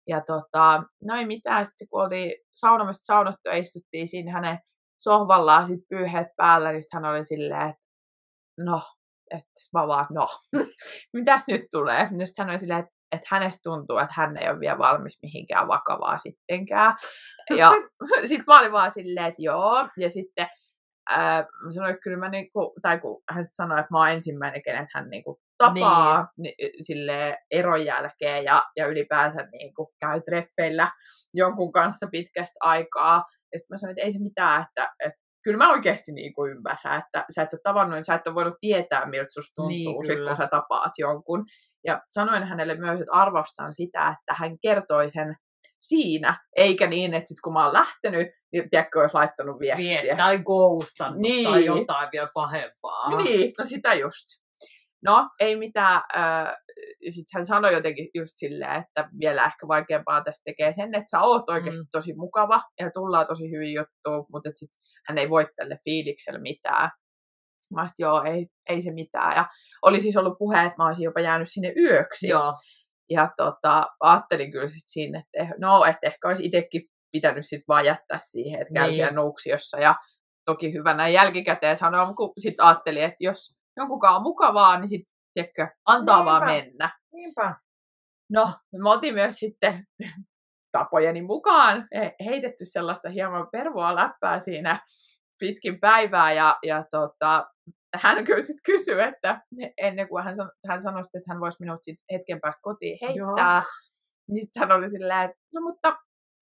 [0.07, 4.59] ja tota, no ei mitään, sitten kun oltiin saunomista saunottu ja istuttiin siinä hänen
[4.99, 7.83] sohvallaan sit pyyheet päällä, niin hän oli silleen, että
[8.59, 8.81] no,
[9.31, 10.27] että mä vaan, no,
[11.13, 12.07] mitäs nyt tulee?
[12.11, 15.19] No sit hän oli silleen, että, että hänestä tuntuu, että hän ei ole vielä valmis
[15.21, 16.95] mihinkään vakavaa sittenkään.
[17.57, 17.71] Ja
[18.29, 19.87] sitten mä olin vaan silleen, että joo.
[19.97, 20.47] Ja sitten
[21.09, 24.61] ää, mä sanoin, että kyllä mä niinku, tai kun hän sanoi, että mä oon ensimmäinen,
[24.63, 26.55] kenet hän niinku tapaa niin.
[26.81, 30.91] sille eron jälkeen ja, ja ylipäänsä niinku käy treffeillä
[31.33, 33.23] jonkun kanssa pitkästä aikaa.
[33.53, 37.03] Ja sitten mä sanoin, että ei se mitään, että, että kyllä mä oikeasti niinku ymmärrän,
[37.05, 39.91] että sä et ole tavannut, niin sä et ole voinut tietää, miltä susta tuntuu, Niin,
[39.91, 41.45] niin, sit, kun sä tapaat jonkun.
[41.85, 45.35] Ja sanoin hänelle myös, että arvostan sitä, että hän kertoi sen
[45.79, 49.89] siinä, eikä niin, että sit kun mä oon lähtenyt, niin tiedätkö, olisi laittanut viestiä.
[50.01, 51.65] Viesti tai ghostannut tai Niin.
[51.65, 53.17] jotain vielä pahempaa.
[53.23, 54.25] Niin, no sitä just.
[55.05, 56.01] No, ei mitään.
[56.17, 56.55] Äh,
[57.09, 61.21] Sitten hän sanoi jotenkin just silleen, että vielä ehkä vaikeampaa tästä tekee sen, että sä
[61.21, 61.87] oot oikeasti Mm.
[61.91, 64.69] tosi mukava ja tullaan tosi hyvin juttuun, mutta sit
[65.07, 66.89] hän ei voi tälle fiilikselle mitään.
[67.75, 69.35] Mä sit, joo, ei, ei se mitään.
[69.35, 69.45] Ja
[69.81, 72.27] oli siis ollut puhe, että mä olisin jopa jäänyt sinne yöksi.
[72.27, 72.53] Joo.
[73.09, 77.63] Ja tota, ajattelin kyllä sit siinä, että eh- no, että ehkä olisi itsekin pitänyt sit
[77.67, 78.93] vaan jättää siihen, että käy Niin.
[78.95, 79.79] siellä nuuksiossa.
[79.79, 79.95] Ja
[80.45, 85.69] toki hyvä näin jälkikäteen sanoa, kun sitten ajattelin, että jos jonkunkaan on mukavaa, niin sitten
[85.85, 86.63] antaa vaan Niinpä.
[86.65, 86.89] mennä.
[87.13, 87.55] Niinpä.
[88.31, 89.87] No, me oltiin myös sitten
[90.77, 94.79] tapojeni mukaan he- heitetty sellaista hieman pervoa läppää siinä
[95.39, 97.47] pitkin päivää ja, ja tota,
[97.95, 99.41] hän kyllä sitten kysyi, että
[99.77, 100.35] ennen kuin hän,
[100.67, 103.63] hän sanoi, että hän voisi minut sit hetken päästä kotiin heittää, Joo.
[104.29, 105.97] niin sitten hän oli silleen, että no mutta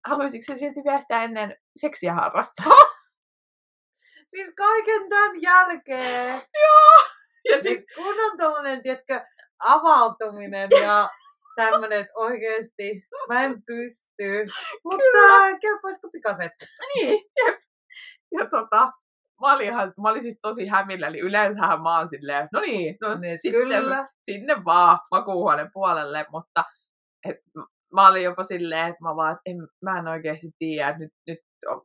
[0.06, 2.76] haluaisitko se silti vielä sitä ennen seksiä harrastaa?
[4.30, 6.40] Siis kaiken tämän jälkeen.
[7.48, 9.20] ja Siis siis, kun on tällainen, tiedätkö,
[9.58, 11.08] avautuminen ja
[11.56, 14.46] tämmöinen, että oikeesti mä en pysty.
[14.84, 16.52] Mutta kelpaisiko pikaset?
[16.94, 17.58] niin, jep.
[18.32, 18.92] Ja tota,
[19.40, 22.96] mä olin, ihan, mä olin siis tosi hämillä, eli yleensähän mä oon silleen, no niin,
[23.00, 24.08] no Niin, sitten kyllä.
[24.22, 26.64] sinne vaan makuuhuoneen puolelle, mutta
[27.28, 27.36] et,
[27.94, 31.38] mä olin jopa silleen, että mä vaan, en, mä en oikeasti tiedä, että nyt, nyt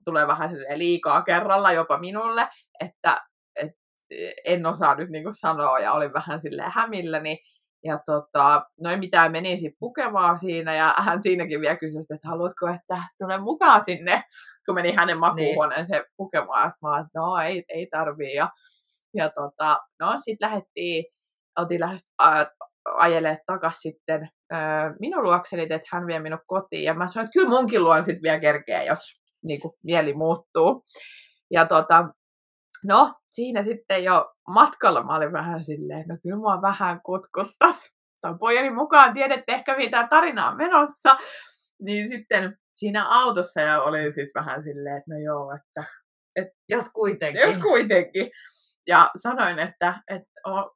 [0.06, 2.48] tulee vähän silleen liikaa kerralla jopa minulle,
[2.80, 3.22] että
[3.56, 3.72] et,
[4.46, 7.40] en osaa nyt niinku sanoa ja olin vähän silleen hämilläni.
[7.84, 12.68] Ja tota, noin mitä meni sitten pukemaan siinä ja hän siinäkin vielä kysyi, että haluatko,
[12.68, 14.24] että tulee mukaan sinne,
[14.66, 16.64] kun meni hänen makuuhuoneen se pukemaan.
[16.64, 18.34] Ja mä että no ei, ei tarvii.
[18.34, 18.50] Ja,
[19.14, 21.06] ja tota, no sitten lähdettiin,
[21.60, 22.14] oltiin lähes
[22.86, 26.84] ajelee takas sitten äh, minun luokseni, että hän vie minut kotiin.
[26.84, 29.00] Ja mä sanoin, että kyllä munkin luo sitten vielä kerkeä, jos
[29.44, 30.84] niin kuin, mieli muuttuu.
[31.52, 32.10] Ja tota,
[32.86, 37.90] no, siinä sitten jo matkalla mä olin vähän silleen, no kyllä mua vähän kutkuttas.
[38.22, 41.18] Tämän pojani mukaan tiedätte ehkä mitä tarinaa on menossa.
[41.82, 45.92] Niin sitten siinä autossa ja oli sitten vähän silleen, että no joo, että...
[46.36, 47.42] Et, jos kuitenkin.
[47.42, 48.32] Jos kuitenkin.
[48.88, 50.76] Ja sanoin, että, että oh,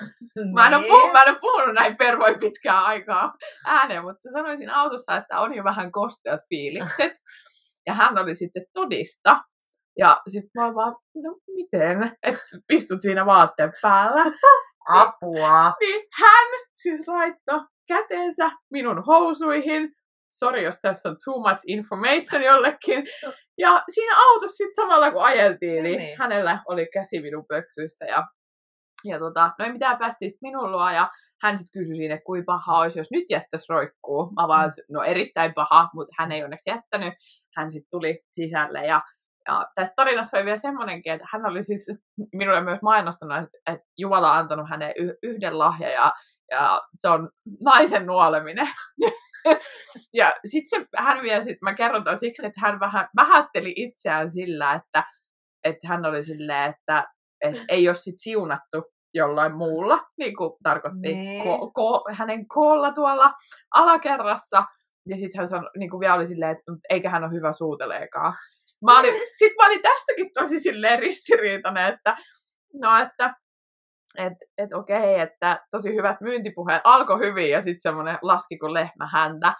[0.54, 3.34] Mä en, ole puhunut, mä en ole puhunut näin pervoin pitkään aikaa
[3.66, 7.12] ääneen, mutta sanoisin autossa, että on jo vähän kosteat fiilikset.
[7.86, 9.42] Ja hän oli sitten todista.
[9.98, 12.40] Ja sitten mä vaan, no miten, että
[12.72, 14.24] istut siinä vaatteen päällä.
[14.88, 15.72] Apua.
[15.80, 19.92] Niin hän siis laittoi käteensä minun housuihin.
[20.30, 23.04] Sori, jos tässä on too much information jollekin.
[23.58, 28.26] Ja siinä autossa sitten samalla kun ajeltiin, niin, niin hänellä oli käsi minun pöksyissä ja
[29.04, 31.10] ja tota, no ei mitään, päästiin sitten minun luo ja
[31.42, 34.32] hän sitten kysyi siinä, että kuinka paha olisi, jos nyt jättäisi roikkuu.
[34.40, 37.14] Mä vaan, että no erittäin paha, mutta hän ei onneksi jättänyt.
[37.56, 39.02] Hän sitten tuli sisälle ja,
[39.48, 41.86] ja tässä tarinassa oli vielä semmoinenkin, että hän oli siis
[42.32, 46.12] minulle myös mainostanut, että, Jumala on antanut häneen yhden lahjan ja,
[46.50, 47.28] ja se on
[47.64, 48.68] naisen nuoleminen.
[50.14, 54.74] ja sitten hän vielä, sit, mä kerron tämän siksi, että hän vähän vähätteli itseään sillä,
[54.74, 55.04] että,
[55.64, 57.04] että hän oli silleen, että,
[57.40, 61.40] että ei ole sit siunattu jollain muulla, niin kuin tarkoitti nee.
[61.44, 63.32] ko- ko- hänen koolla tuolla
[63.74, 64.64] alakerrassa.
[65.08, 68.34] Ja sitten hän sanoi, niin kuin vielä oli silleen, että eikä hän ole hyvä suuteleekaan.
[68.66, 72.16] Sitten mä olin, sit mä olin tästäkin tosi silleen ristiriitainen, että
[72.74, 73.34] no että
[74.18, 79.08] et, et okei, että tosi hyvät myyntipuheet alkoi hyvin ja sitten semmoinen laski kuin lehmä
[79.12, 79.54] häntä.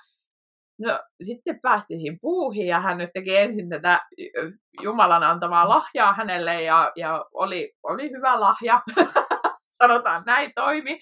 [0.80, 4.00] No sitten päästiin puuhin ja hän nyt teki ensin tätä
[4.82, 8.82] Jumalan antamaa lahjaa hänelle ja, ja oli, oli hyvä lahja.
[9.78, 11.00] sanotaan näin toimi.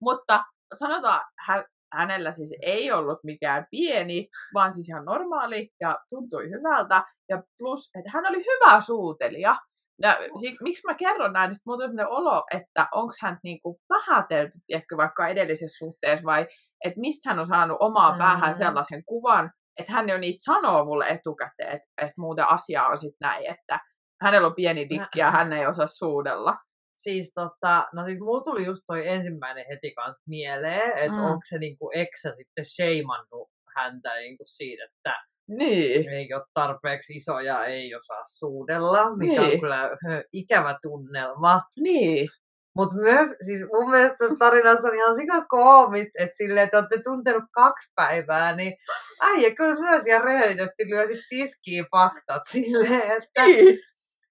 [0.00, 0.44] Mutta
[0.78, 7.04] sanotaan, hän, hänellä siis ei ollut mikään pieni, vaan siis ihan normaali ja tuntui hyvältä.
[7.28, 9.56] Ja plus, että hän oli hyvä suutelija.
[10.02, 14.58] Ja si- miksi mä kerron näin, niin mulla on olo, että onko hän niinku vähätelty,
[14.68, 16.46] ehkä vaikka edellisessä suhteessa, vai
[16.84, 18.18] että mistä hän on saanut omaan mm.
[18.18, 22.98] päähän sellaisen kuvan, että hän jo niitä sanoo mulle etukäteen, että, että muuten asia on
[22.98, 23.80] sitten näin, että
[24.22, 26.56] hänellä on pieni dikki ja hän ei osaa suudella
[27.04, 31.24] siis tota, no siis mulla tuli just toi ensimmäinen heti kanssa mieleen, että mm.
[31.24, 36.08] onko se niinku eksä sitten sheimannut häntä niinku siitä, että niin.
[36.08, 39.54] ei ole tarpeeksi iso ja ei osaa suudella, mikä niin.
[39.54, 39.90] on kyllä
[40.32, 41.62] ikävä tunnelma.
[41.76, 42.28] Niin.
[42.76, 47.00] Mutta myös, siis mun mielestä tässä tarinassa on ihan sika koomista, että silleen, että olette
[47.04, 48.74] tuntenut kaksi päivää, niin
[49.22, 53.78] äijä kyllä myös ihan rehellisesti lyö sit tiskiin faktat silleen, että niin.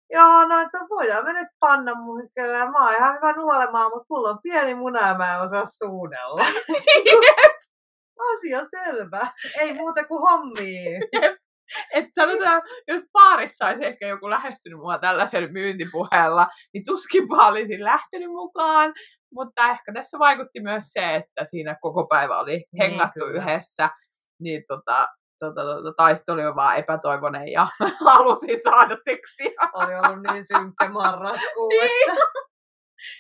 [0.10, 2.58] Joo, no että voidaan me nyt panna muhkelle.
[2.58, 6.45] Mä oon ihan hyvä nuolemaan, mutta mulla on pieni muna ja mä en osaa suudella.
[8.34, 9.32] Asia selvä.
[9.60, 10.99] Ei muuta kuin hommia.
[11.93, 18.30] Et sanotaan, jos paarissa olisi ehkä joku lähestynyt mua tällaisella myyntipuheella, niin tuskinpa olisin lähtenyt
[18.30, 18.93] mukaan.
[19.34, 23.89] Mutta ehkä tässä vaikutti myös se, että siinä koko päivä oli hengattu niin, yhdessä.
[24.39, 25.08] Niin tota,
[25.39, 27.67] tota, tota, taistelu oli vaan epätoivoinen ja
[28.08, 29.52] halusi saada seksiä.
[29.73, 31.69] Oli ollut niin synkkä marraskuu.
[31.69, 32.12] niin.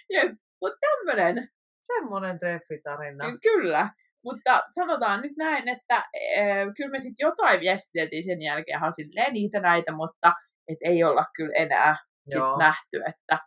[0.09, 0.35] Että...
[0.61, 1.49] Mutta tämmöinen.
[1.81, 3.25] Semmoinen treffitarina.
[3.41, 3.89] Kyllä.
[4.23, 9.59] Mutta sanotaan nyt näin, että äh, kyllä me sitten jotain viestiteltiin sen jälkeen silleen niitä
[9.59, 10.33] näitä, mutta
[10.67, 11.95] et ei olla kyllä enää
[12.29, 13.39] sit nähty, että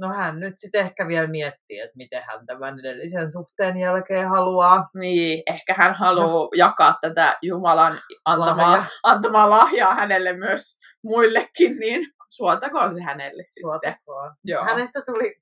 [0.00, 4.88] No hän nyt sitten ehkä vielä miettii, että miten hän tämän edellisen suhteen jälkeen haluaa.
[4.94, 6.48] Niin, ehkä hän haluaa no.
[6.56, 8.84] jakaa tätä Jumalan antamaa, Lahja.
[9.02, 14.34] antamaa lahjaa hänelle myös muillekin, niin suotakoon se hänelle Suotakoon.
[14.44, 14.64] Joo.
[14.64, 15.34] Hänestä tuli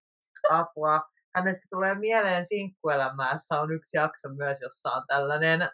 [0.51, 1.01] apua.
[1.35, 5.71] Hänestä tulee mieleen sinkkuelämässä on yksi jakso myös, jossa on tällainen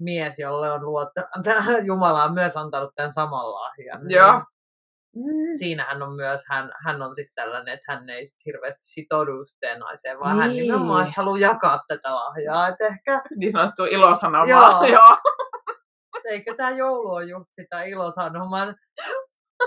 [0.00, 1.20] mies, jolle on luottu,
[1.86, 4.10] Jumala on myös antanut tämän saman lahjan.
[4.10, 4.32] Joo.
[4.32, 4.42] Niin
[5.16, 5.56] Mm.
[5.58, 9.78] Siinähän on myös, hän, hän on sitten tällainen, että hän ei sit hirveästi sitoudu yhteen
[9.78, 10.42] naiseen, vaan niin.
[10.42, 12.68] hän nimenomaan haluaa jakaa tätä lahjaa.
[12.68, 13.22] Et ehkä...
[13.36, 14.46] Niin sanottu ilosanomaa.
[14.46, 14.84] Joo.
[14.96, 15.16] Joo.
[16.24, 18.76] Eikö tämä joulu on just sitä ilosanoman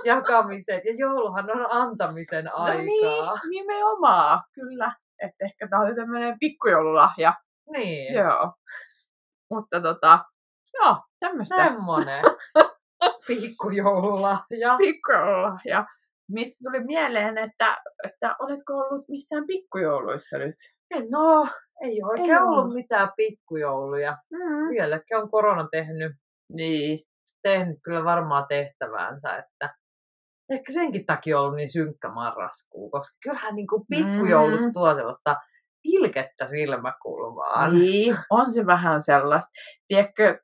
[0.04, 2.76] jakamisen, ja jouluhan on antamisen aikaa.
[2.76, 4.96] No niin, nimenomaan, kyllä.
[5.22, 7.34] Että ehkä tämä oli tämmöinen pikkujoululahja.
[7.72, 8.14] Niin.
[8.14, 8.54] Joo.
[9.52, 10.20] Mutta tota,
[10.74, 11.56] joo, tämmöistä.
[11.56, 12.24] Semmonen.
[13.28, 14.78] Pikkujoululahja.
[14.78, 15.86] Pikkujoululahja.
[16.32, 20.56] mistä tuli mieleen, että, että oletko ollut missään pikkujouluissa nyt?
[20.96, 21.48] En no,
[21.82, 22.74] ei ole oikein Ei ollut ollut.
[22.74, 24.18] mitään pikkujouluja.
[24.34, 24.70] Mm.
[24.70, 26.12] Vieläkin on korona tehnyt,
[26.54, 27.00] Niin.
[27.44, 29.76] tehnyt kyllä varmaan tehtäväänsä, että
[30.50, 34.72] ehkä senkin takia ollut niin synkkä marraskuu, koska kyllähän niin kuin pikkujoulut Mm.
[34.74, 35.36] tuo sellaista
[35.84, 37.80] pilkettä silmäkulmaan.
[37.80, 39.50] Niin, on se vähän sellaista.
[39.88, 40.40] Tiedätkö,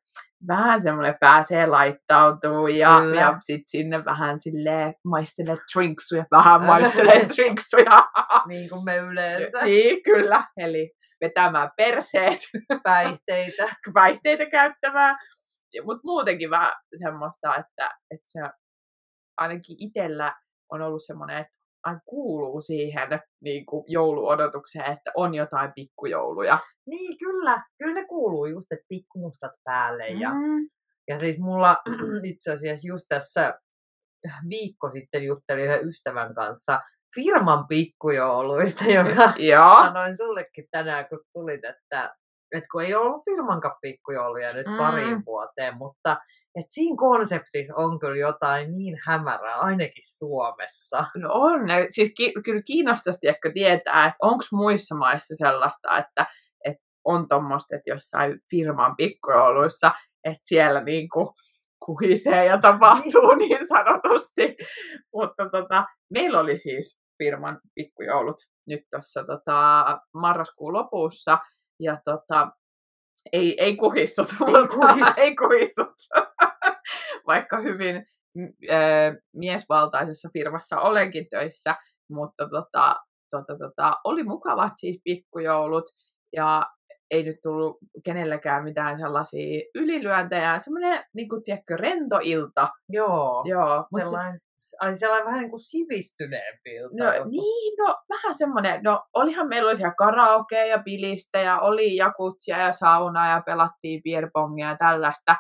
[0.47, 3.21] vähän semmoinen pääsee laittautuu ja, Kyllä.
[3.21, 8.07] ja sit sinne vähän silleen maistelee drinksuja, vähän maistelee drinksuja.
[8.47, 9.61] Niin kuin me yleensä.
[9.65, 10.43] niin, kyllä.
[10.57, 12.39] Eli vetämään perseet,
[12.83, 13.75] Päihteitä.
[13.93, 15.17] päihteitä käyttämään.
[15.85, 18.39] Mutta muutenkin vähän semmoista, että, että se
[19.41, 20.35] ainakin itsellä
[20.71, 23.09] on ollut semmoinen, että aina kuuluu siihen
[23.43, 26.57] niin kuin jouluodotukseen, että on jotain pikkujouluja.
[26.87, 27.63] Niin, kyllä.
[27.77, 30.07] Kyllä ne kuuluu just, että pikkumustat päälle.
[30.07, 30.69] Ja, Mm.
[31.07, 31.77] ja siis mulla
[32.23, 33.59] itse asiassa just tässä
[34.49, 36.81] viikko sitten juttelin yhden ystävän kanssa
[37.15, 39.75] firman pikkujouluista, joka Joo.
[39.79, 42.15] sanoin sullekin tänään, kun tulit, että,
[42.51, 44.77] että kun ei ollut firmankaan pikkujouluja nyt Mm.
[44.77, 46.17] pariin vuoteen, mutta
[46.55, 51.05] että siinä konseptissa on kyllä jotain niin hämärää, ainakin Suomessa.
[51.15, 51.61] No on.
[51.89, 56.25] Siis ki- kyllä kiinnostaisi ehkä tietää, että onko muissa maissa sellaista, että,
[56.65, 59.91] että on tuommoista, että jossain firman pikkujouluissa,
[60.23, 61.35] että siellä niinku
[61.85, 64.57] kuhisee ja tapahtuu niin sanotusti.
[65.13, 68.37] Mutta tota, meillä oli siis firman pikkujoulut
[68.67, 69.83] nyt tuossa tota,
[70.13, 71.37] marraskuun lopussa.
[71.79, 72.51] Ja tota,
[73.33, 75.17] ei, ei kuhissut, kuhissut.
[75.17, 75.93] ei kuhissut.
[77.27, 78.05] Vaikka hyvin
[78.69, 78.75] ö,
[79.35, 81.75] miesvaltaisessa firmassa olenkin töissä,
[82.09, 82.95] mutta tota,
[83.31, 85.85] tota, tota, oli mukavat siis pikkujoulut
[86.35, 86.65] ja
[87.11, 90.59] ei nyt tullut kenellekään mitään sellaisia ylilyöntejä.
[90.59, 92.69] Semmoinen, niin kuin, tiedätkö, rento ilta.
[92.89, 93.43] Joo.
[93.45, 94.39] Joo, sellainen,
[94.79, 97.03] ai sellainen vähän niin kuin sivistyneempi ilta.
[97.03, 97.29] No joku.
[97.29, 102.57] niin, no vähän semmoinen, no olihan meillä oli siellä karaoke ja pilistä ja oli jakutsia
[102.57, 105.35] ja saunaa ja pelattiin beerpongia ja tällaista.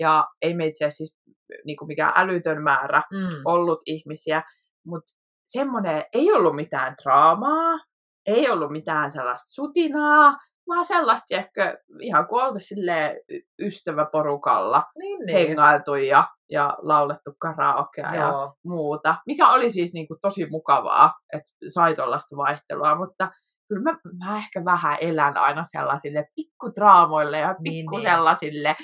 [0.00, 1.16] Ja ei meitä siis
[1.64, 3.42] niinku mikään älytön määrä Mm.
[3.44, 4.42] ollut ihmisiä,
[4.86, 5.12] mutta
[5.46, 7.78] semmoinen ei ollut mitään draamaa,
[8.26, 10.36] ei ollut mitään sellaista sutinaa,
[10.68, 12.44] vaan sellaista ehkä ihan kuin
[13.28, 15.48] y- ystäväporukalla Niin, niin.
[15.48, 18.54] hengailtu ja, ja laulettu karaokea ja Joo.
[18.64, 23.30] muuta, mikä oli siis niin kuin tosi mukavaa, että sai tuollaista vaihtelua, mutta
[23.68, 28.10] kyllä mä, mä ehkä vähän elän aina sellaisille pikkudraamoille ja Niin, pikku niin.
[28.10, 28.76] sellaisille.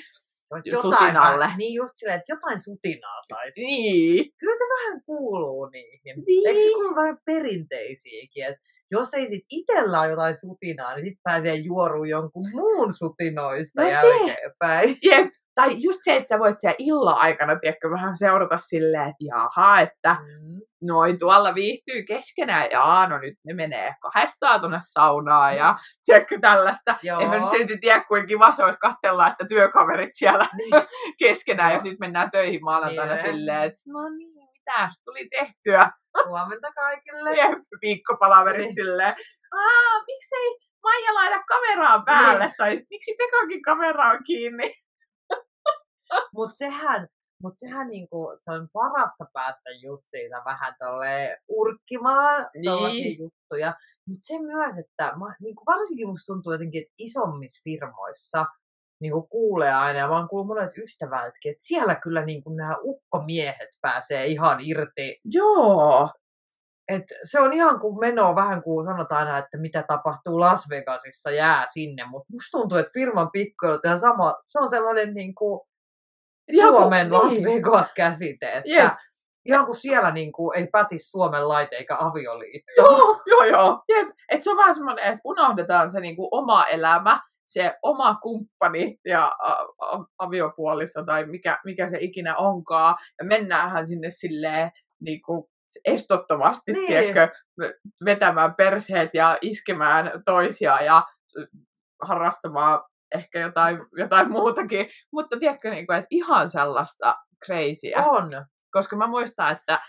[0.65, 1.39] Jotain sutinalle.
[1.45, 3.61] vähän- Niin just silleen, että jotain sutinaa saisi.
[3.65, 4.31] Niin.
[4.39, 6.23] Kyllä se vähän kuuluu niihin.
[6.27, 6.47] Niin.
[6.47, 8.43] Eikö se kuulu vähän perinteisiäkin?
[8.45, 8.55] Et
[8.91, 13.87] jos ei sit itellä ole jotain sutinaa, niin sit pääsee juoruun jonkun muun sutinoista No
[13.89, 14.97] jälkeenpäin.
[15.11, 15.29] Jep.
[15.55, 19.79] Tai just se, että sä voit siellä illan aikana tiedätkö, vähän seurata silleen, että jaha,
[19.81, 20.61] että Mm.
[20.81, 26.95] noin tuolla viihtyy keskenään, ja no nyt ne menee kahdestaan tuonne saunaan ja tiedätkö tällaista.
[27.03, 27.19] Joo.
[27.19, 30.73] En mä nyt silti tiedä, kuinka kiva se olisi katsella, että työkaverit siellä Niin.
[31.19, 33.25] keskenään ja sitten mennään töihin maanantaina Niin.
[33.25, 34.36] silleen, että no niin,
[34.67, 35.91] mitäs tuli tehtyä.
[36.27, 37.29] Huomenta kaikille.
[37.81, 38.75] Viikkopalaveri Niin.
[38.75, 39.15] silleen,
[39.53, 42.53] Aa, miksei Maija laita kameraa päälle, Niin.
[42.57, 44.73] tai miksi Pekakin kamera on kiinni.
[46.35, 47.07] Mutta sehän,
[47.43, 53.17] mut sehän niinku, se on parasta päästä justiinsa vähän tolleen urkkimaan Niin.
[53.19, 53.73] juttuja.
[54.07, 58.45] Mutta se myös, että mä, niinku varsinkin musta tuntuu jotenkin, että isommissa firmoissa
[58.99, 63.69] niinku kuulee aina, ja mä oon kuullut monet ystävältäkin, että siellä kyllä niinku nämä ukkomiehet
[63.81, 65.19] pääsee ihan irti.
[65.25, 66.09] Joo.
[66.87, 71.31] Et se on ihan kuin menoa vähän kuin sanotaan aina, että mitä tapahtuu Las Vegasissa
[71.31, 75.61] jää sinne, mutta musta tuntuu, että firman pikkuilut on sama, se on sellainen niin kuin
[76.51, 77.45] Joku- Suomen Las niin.
[77.45, 78.93] Vegas-käsite, että Jep.
[79.45, 82.71] ihan kuin siellä niin kuin ei pätisi Suomen laite eikä avioliitto.
[82.77, 83.83] Joo, joo, joo.
[83.89, 84.09] Jep.
[84.29, 89.31] Et se on vähän semmoinen, että unohdetaan se niinku oma elämä, se oma kumppani ja
[90.19, 92.95] aviopuoliso tai mikä, mikä se ikinä onkaan.
[93.19, 95.49] Ja mennäänhän sinne silleen niinku
[95.85, 96.87] estottomasti, Niin.
[96.87, 97.35] tiedätkö,
[98.05, 101.03] vetämään perseet ja iskemään toisia ja
[102.03, 102.79] harrastamaan
[103.15, 104.89] ehkä jotain, jotain muutakin.
[105.13, 108.45] Mutta tiedätkö, niinku, että ihan sellaista crazyä On.
[108.71, 109.79] koska mä muistan, että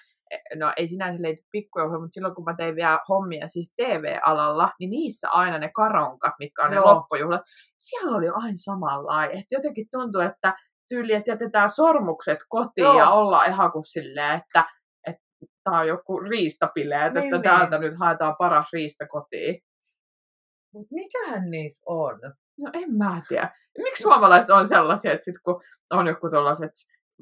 [0.57, 4.91] no ei sinänsä liity pikkujouluihin, mutta silloin kun mä tein vielä hommia siis TV-alalla, niin
[4.91, 6.95] niissä aina ne karonkat, mitkä on ne Joo.
[6.95, 7.43] loppujuhlat,
[7.79, 9.39] siellä oli aina samanlainen.
[9.39, 10.55] Että jotenkin tuntuu, että
[10.89, 12.99] tyyli, että jätetään sormukset kotiin Joo.
[12.99, 14.65] ja ollaan ihan kuin silleen, että,
[15.07, 15.23] että
[15.65, 17.43] tämä on joku riistapileet, Niin, että niin.
[17.43, 19.61] täältä nyt haetaan paras riista kotiin.
[20.75, 22.21] Mutta mikähän niissä on?
[22.59, 23.51] No en mä tiedä.
[23.79, 25.61] Miksi suomalaiset on sellaisia, että sit kun
[25.91, 26.71] on joku tuollaiset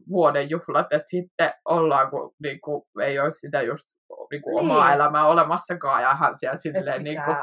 [0.08, 3.84] vuoden juhlat, että sitten ollaan, kun niin kuin, ei olisi sitä just
[4.30, 4.70] niin kuin, Niin.
[4.70, 7.36] omaa elämää olemassakaan ja hän siellä silleen niin kuin,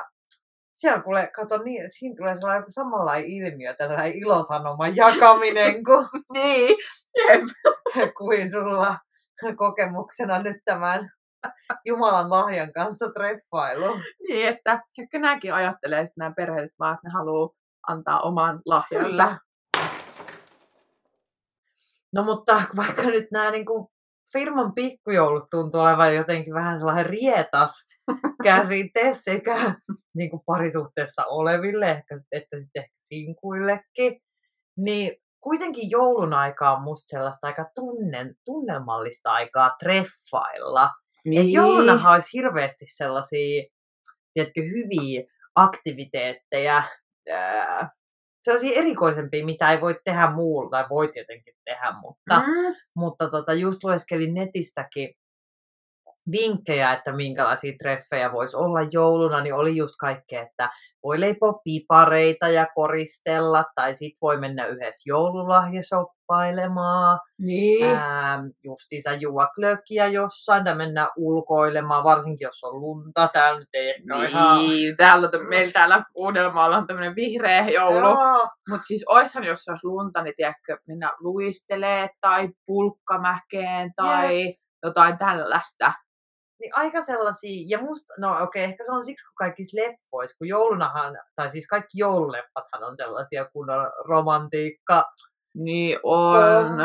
[0.76, 6.78] Siellä kuule, kato, niin, siinä tulee sellainen joku samanlainen ilmiö, tällainen ilosanoman jakaminen kuin, niin,
[7.18, 7.42] jep,
[8.18, 8.98] kuin sulla
[9.56, 11.10] kokemuksena nyt tämän
[11.86, 14.00] Jumalan lahjan kanssa treffailu.
[14.30, 17.50] niin, että ehkä nämäkin ajattelee sitten nämä perheet vaan, että ne haluaa
[17.88, 19.10] antaa oman lahjansa.
[19.10, 19.38] Kyllä.
[22.14, 23.88] No mutta vaikka nyt nämä niin kuin
[24.34, 27.72] firman pikkujoulut tuntuu olevan jotenkin vähän sellainen rietas
[28.44, 29.76] käsite sekä
[30.16, 34.22] niin kuin parisuhteessa oleville, ehkä, että sitten ehkä sinkuillekin,
[34.78, 40.90] niin kuitenkin joulun aika on musta sellaista aika tunnen, tunnelmallista aikaa treffailla.
[41.26, 41.42] Niin.
[41.42, 43.64] Et joulunahan olisi hirveästi sellaisia
[44.34, 45.24] tiedätkö, hyviä
[45.56, 46.84] aktiviteetteja,
[47.30, 47.90] ää,
[48.44, 52.76] sellaisia erikoisempia, mitä ei voi tehdä muulla, tai voi tietenkin tehdä, mutta, mm.
[52.96, 55.16] Mutta tota, just lueskelin netistäkin
[56.32, 60.70] vinkkejä, että minkälaisia treffejä voisi olla jouluna, niin oli just kaikkea, että
[61.04, 67.96] voi leipoa pipareita ja koristella, tai sit voi mennä yhdessä joululahjashoppailemaan, Niin.
[67.96, 73.90] ää, justiinsa juo glögiä jossain, tai mennä ulkoilemaan, varsinkin jos on lunta, täällä nyt ei
[73.90, 74.60] ehkä ole ihan...
[74.60, 78.16] Niin, täällä, on- meillä täällä Uudellamaalla on tämmöinen vihreä joulu.
[78.70, 85.94] Mutta siis oishan, jos olisi lunta, niin tiedätkö, mennä luistelee tai pulkkamäkeen tai jotain tällaista.
[86.64, 90.38] Niin aika sellaisia, ja musta, no okei, okay, ehkä se on siksi, kun kaikissa leppoissa,
[90.38, 95.06] kun joulunahan, tai siis kaikki joululepathan on sellaisia kunnon romantiikka,
[95.56, 96.78] Niin on.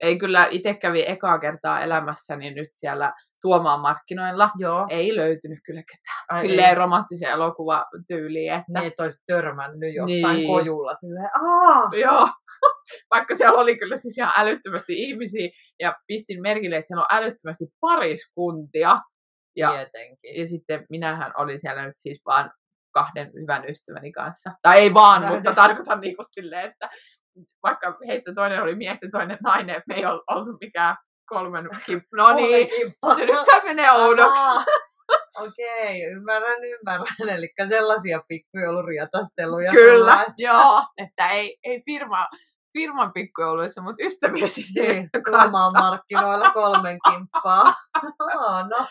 [0.00, 3.12] Ei kyllä itse kävi ekaa kertaa elämässäni nyt siellä
[3.44, 4.50] Tuomaan markkinoilla.
[4.58, 6.24] Joo, Ei löytynyt kyllä ketään.
[6.30, 6.74] Ai Silleen ei.
[6.74, 10.46] romanttisen elokuvatyyliin, että niin, että olisi törmännyt jossain Niin.
[10.48, 12.28] kojulla silleen, aah, Joo,
[13.14, 15.48] vaikka siellä oli kyllä siis ihan älyttömästi ihmisiä
[15.80, 19.00] ja pistin merkille, että siellä on älyttömästi pariskuntia.
[19.56, 20.40] Ja, tietenkin.
[20.40, 22.50] ja sitten minähän olin siellä nyt siis vaan
[22.94, 24.50] kahden hyvän ystäväni kanssa.
[24.62, 25.34] Tai ei vaan, Näin.
[25.34, 26.90] mutta tarkoitan niin kuin silleen, että
[27.62, 30.96] vaikka heistä toinen oli mies ja toinen nainen, me ei ol- oltu mikään
[31.26, 31.68] kolmen.
[32.16, 32.68] No niin,
[33.00, 33.44] Kolme nyt kimppa.
[33.46, 34.42] tämä menee oudoksi.
[35.46, 37.06] Okei, ymmärrän, ymmärrän.
[37.28, 39.70] Eli sellaisia pikkujouluriatasteluja.
[39.72, 42.26] Kyllä, sulla, että- joo, että ei, ei firma,
[42.72, 47.74] firman pikkujouluissa, mutta ystäviä sitten Niin, Tuomaan markkinoilla kolmen kimppaa.
[48.38, 48.86] Aa, no, Joo.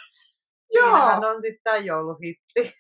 [0.70, 2.74] siinähän on sitten tämä jouluhitti.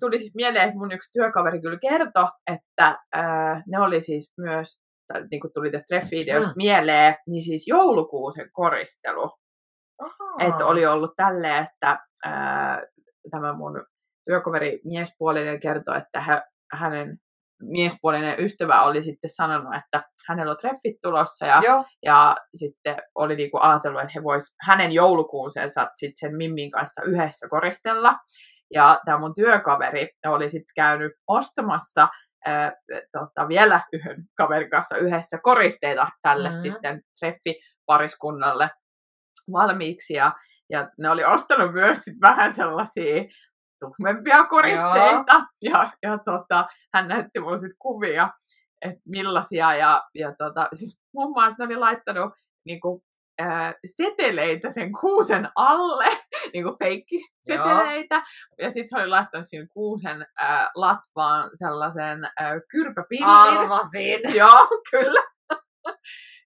[0.00, 4.80] Tuli siis mieleen, että mun yksi työkaveri kyllä kertoi, että ää, ne oli siis myös,
[5.12, 6.54] tai niin kuin tuli tästä treffi-ideosta Mm.
[6.56, 9.30] mieleen, niin siis joulukuusen koristelu.
[10.40, 12.82] Että oli ollut tälleen, että ää,
[13.30, 13.84] tämä mun
[14.26, 16.42] työkaveri miespuolinen kertoi, että hä,
[16.72, 17.18] hänen
[17.62, 23.36] miespuolinen ystävä oli sitten sanonut, että hänellä on treffit tulossa ja, Joo, ja sitten oli
[23.36, 28.14] niinku ajatellut, että he vois hänen joulukuusensa sitten sen Mimmin kanssa yhdessä koristella.
[28.74, 32.08] Ja tämä mun työkaveri oli sitten käynyt ostamassa
[33.12, 36.58] tota, vielä yhden kaverin kanssa yhdessä koristeita tälle Mhm.
[36.60, 38.70] sitten treffipariskunnalle
[39.52, 40.12] valmiiksi.
[40.14, 40.32] Ja,
[40.70, 43.24] ja ne oli ostanut myös sit vähän sellaisia
[43.80, 45.40] tuhmempia koristeita.
[45.62, 48.28] Ja, ja tota, hän näytti mulle sit kuvia,
[48.82, 49.74] että millaisia.
[49.74, 52.32] Ja, ja tota, siis muun muassa ne oli laittanut
[52.66, 53.02] niinku,
[53.38, 56.06] ää, seteleitä sen kuusen alle,
[56.54, 58.22] niinku feikkiseteleitä.
[58.58, 63.28] Ja sitten hän oli laittanut siinä kuusen ää, latvaan sellaisen ää, kyrpäpillin.
[63.28, 64.20] arvasin.
[64.36, 65.22] Joo, kyllä.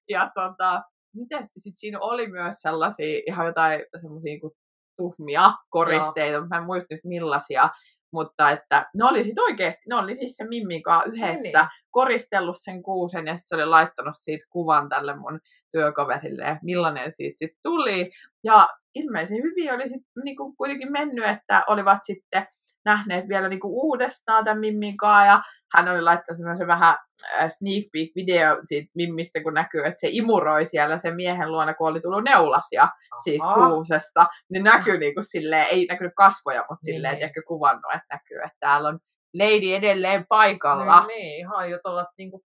[0.08, 0.82] ja tota,
[1.14, 4.52] miten sitten siinä oli myös sellaisia ihan jotain semmoisia kuin
[4.96, 7.68] tuhmia koristeita, mutta mä en muista nyt millaisia,
[8.12, 11.68] mutta että ne oli sitten oikeasti, ne oli siis se Mimmin kanssa yhdessä Niin.
[11.90, 15.40] koristellut sen kuusen ja se oli laittanut siitä kuvan tälle mun
[15.72, 18.12] työkaverille, millainen siitä sitten tuli.
[18.44, 22.46] Ja ilmeisen hyvin oli sitten niinku kuitenkin mennyt, että olivat sitten
[22.84, 25.42] nähneet vielä niinku uudestaan tämän Mimmin kanssa, ja
[25.74, 30.08] hän oli laittanut semmoisen vähän äh, sneak peek video siitä Mimmistä, kun näkyy, että se
[30.10, 32.88] imuroi siellä sen miehen luona, kun oli tullut neulasia
[33.24, 33.68] siitä Aha.
[33.70, 37.44] kuusesta, niin näkyy niinku silleen, ei näkynyt kasvoja, mutta Niin, silleen, niin.
[37.48, 38.98] kuvannut, että näkyy, että täällä on
[39.34, 41.06] lady edelleen paikalla.
[41.06, 42.44] Niin, niin, ihan jo tuollaista niinku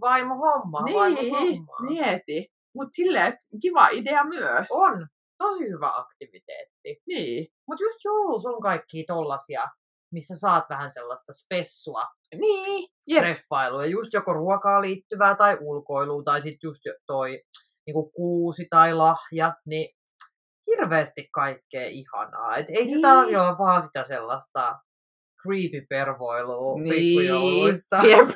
[0.00, 1.80] vaimohommaa, vaimohommaa.
[1.80, 2.52] mieti.
[2.74, 4.66] Mutta silleen, että kiva idea myös.
[4.70, 5.06] On,
[5.38, 7.02] tosi hyvä aktiviteetti.
[7.06, 9.68] Niin, Mutta just joulus on kaikki tollasia,
[10.12, 13.20] missä saat vähän sellaista spessua niin, jep.
[13.22, 13.84] treffailua.
[13.86, 17.42] Just joko ruokaa liittyvää tai ulkoilua tai sitten just toi
[17.86, 19.94] niinku kuusi tai lahjat, niin
[20.70, 22.56] hirveästi kaikkea ihanaa.
[22.56, 23.02] Et ei se Niin.
[23.02, 24.78] tarvitse olla vaan sitä sellaista
[25.42, 27.96] creepy pervoilua Niin, pikkujouluissa.
[27.96, 28.28] jep.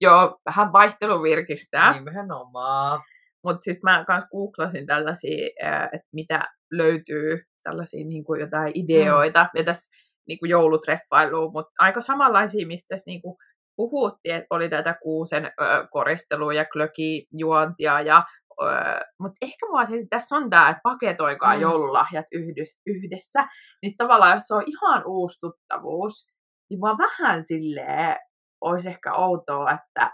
[0.00, 1.92] Joo, vähän vaihtelun virkistää.
[1.98, 3.00] Nimenomaan.
[3.48, 5.46] Mutta sitten mä kans googlasin tällaisia,
[5.92, 6.40] että mitä
[6.72, 9.64] löytyy, tällaisia niin kuin jotain ideoita, mm.
[9.64, 9.90] tässä
[10.28, 13.36] niin kuin joulutreffailuun, mutta aika samanlaisia, mistä tässä niin kuin
[13.76, 18.24] puhuttiin, että oli tätä kuusen ö, koristelua ja klökijuontia, ja,
[19.20, 21.60] mutta ehkä mua että tässä on tämä, että paketoikaa mm.
[21.60, 23.44] joululahjat yhdys, yhdessä,
[23.82, 26.26] niin tavallaan jos se on ihan uusi tuttavuus,
[26.70, 28.16] niin mua vähän silleen
[28.60, 30.12] olisi ehkä outoa, että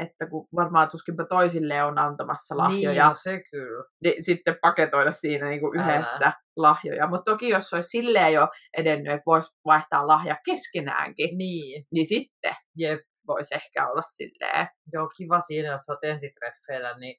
[0.00, 3.84] että kun varmaan tuskinpä toisille on antamassa lahjoja, Niin, no se kyllä.
[4.04, 7.06] niin sitten paketoida siinä niin kuin yhdessä lahjoja.
[7.06, 12.54] Mutta toki jos olisi silleen jo edennyt, että voisi vaihtaa lahja keskenäänkin, Niin, niin sitten
[12.76, 13.00] jep.
[13.26, 14.66] voisi ehkä olla silleen.
[14.92, 17.16] Joo, kiva siinä, jos olet ensitreffeillä, niin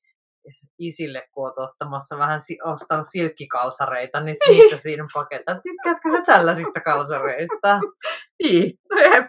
[0.80, 5.56] isille, kun olet ostamassa vähän si- ostanut silkkikalsareita, niin siitä siinä pakettaa.
[5.64, 7.80] Tykkäätkö sä tällaisista kalsareista?
[8.44, 9.28] Niin, no jep.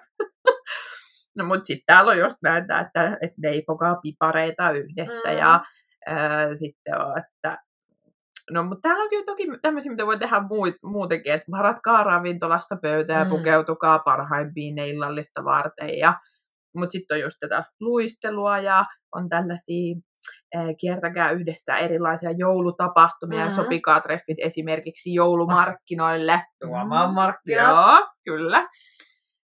[1.37, 5.39] No mutta sitten täällä on just näitä, että, että leipokaa pipareita yhdessä Mm.
[5.39, 5.61] ja
[6.07, 7.59] ää, sitten on, että
[8.51, 12.77] No, mutta täällä on kyllä toki tämmöisiä, mitä voi tehdä muut, muutenkin, että varatkaa ravintolasta
[12.83, 13.31] pöytää ja Mm.
[13.31, 15.99] pukeutukaa parhaimpiin ne illallista varten.
[15.99, 16.15] Ja,
[16.77, 19.95] mutta sitten on just tätä luistelua ja on tällaisia
[20.55, 23.55] ää, kiertäkää yhdessä erilaisia joulutapahtumia ja Mhm.
[23.55, 26.43] sopikaa treffit esimerkiksi joulumarkkinoille.
[26.61, 27.69] Tuomaan markkinat.
[27.69, 28.69] Joo, kyllä.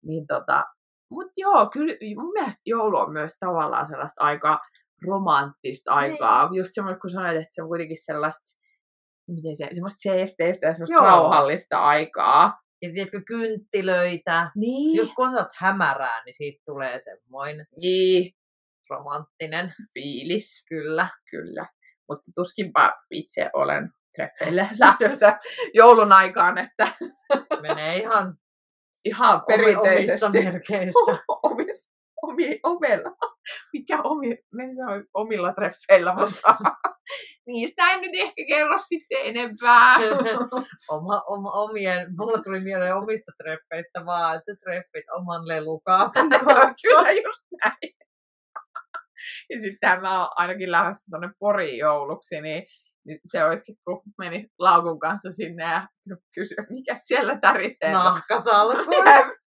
[0.06, 0.64] Niin tota,
[1.12, 4.60] mutta joo, kyllä mun mielestä joulu on myös tavallaan sellaista aika
[5.08, 6.50] romanttista aikaa.
[6.54, 8.58] Just semmoinen, kun sanoit, että se on kuitenkin sellaista,
[9.28, 11.04] miten se, semmoista seesteistä ja semmoista Joo.
[11.06, 12.60] rauhallista aikaa.
[12.82, 14.52] Ja tiedätkö, kynttilöitä.
[14.56, 15.10] Niin.
[15.18, 18.34] On sellaista hämärää, niin siitä tulee semmoinen Niin,
[18.90, 19.74] romanttinen.
[19.94, 21.10] fiilis, Kyllä.
[21.32, 21.66] kyllä.
[22.10, 25.40] Mutta tuskinpa itse olen treffeille lähdössä
[25.74, 26.96] joulun aikaan, että
[27.62, 28.36] Menee ihan
[29.06, 30.44] ihan omissa perinteisesti.
[30.44, 31.12] merkeissä.
[31.44, 31.92] omis,
[32.22, 33.16] omi, omella.
[33.74, 36.56] Mikä omi, me sanoin omilla treffeillä, mutta
[37.48, 39.96] niistä en nyt ehkä kerro sitten enempää.
[40.90, 46.30] Oma, oma, omien, mulla tuli mieleen omista treffeistä vaan, että treffit oman lelukaapin
[46.84, 47.94] Kyllä just näin.
[49.50, 52.66] Ja sitten mä oon ainakin lähdössä tuonne Poriin jouluksi, niin,
[53.06, 55.88] niin se olisikin, kun meni laukun kanssa sinne ja
[56.36, 57.92] kysyi, mikä siellä tärisee.
[57.92, 58.92] Nahkasalku.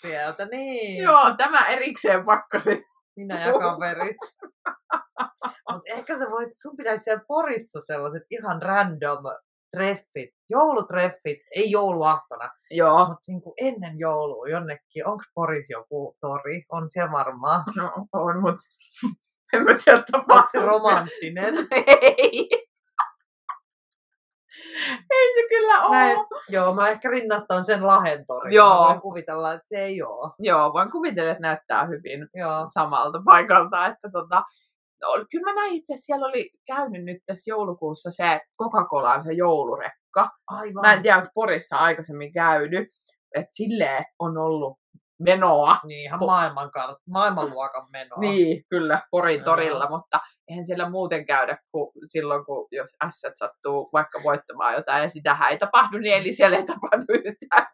[0.00, 1.02] Sieltä niin.
[1.02, 2.84] Joo, tämä erikseen pakkasin.
[3.16, 4.16] Minä ja kaverit.
[5.72, 9.24] Mutta ehkä sä voit, sun pitäisi siellä Porissa sellaiset ihan random
[9.76, 12.98] treffit, joulutreffit, ei jouluaattona, Joo.
[12.98, 15.06] mutta niin ennen joulua jonnekin.
[15.06, 16.64] Onko Porissa joku tori?
[16.72, 17.64] On siellä varmaan.
[17.76, 18.62] No, on, mutta
[19.56, 21.54] en mä tiedä, tapahtuu romanttinen?
[22.02, 22.66] Ei.
[25.10, 25.96] Ei se kyllä ole.
[25.96, 26.18] Näin.
[26.48, 28.54] Joo, mä ehkä rinnastan sen Lahen torin.
[28.54, 28.82] Joo.
[28.82, 30.32] Mä voin kuvitella, että se ei ole.
[30.38, 32.66] Joo, voin kuvitella, että näyttää hyvin Joo.
[32.74, 33.86] samalta paikalta.
[33.86, 34.42] Että tota,
[35.02, 39.32] no, kyllä mä näin itse asiassa, siellä oli käynyt nyt tässä joulukuussa se Coca-Cola se
[39.32, 40.30] joulurekka.
[40.46, 40.82] Aivan.
[40.82, 42.88] Mä en tiedä, onko Porissa aikaisemmin käynyt.
[43.34, 44.78] Että silleen on ollut
[45.18, 45.76] menoa.
[45.84, 46.70] Niin, ihan maailman,
[47.10, 48.18] maailmanluokan menoa.
[48.20, 49.44] Niin, kyllä, Porin Joo.
[49.44, 55.02] torilla, mutta eihän siellä muuten käydä kuin silloin, kun jos ässät sattuu vaikka voittamaan jotain,
[55.02, 57.66] ja sitähän ei tapahdu, niin eli siellä ei tapahdu yhtään.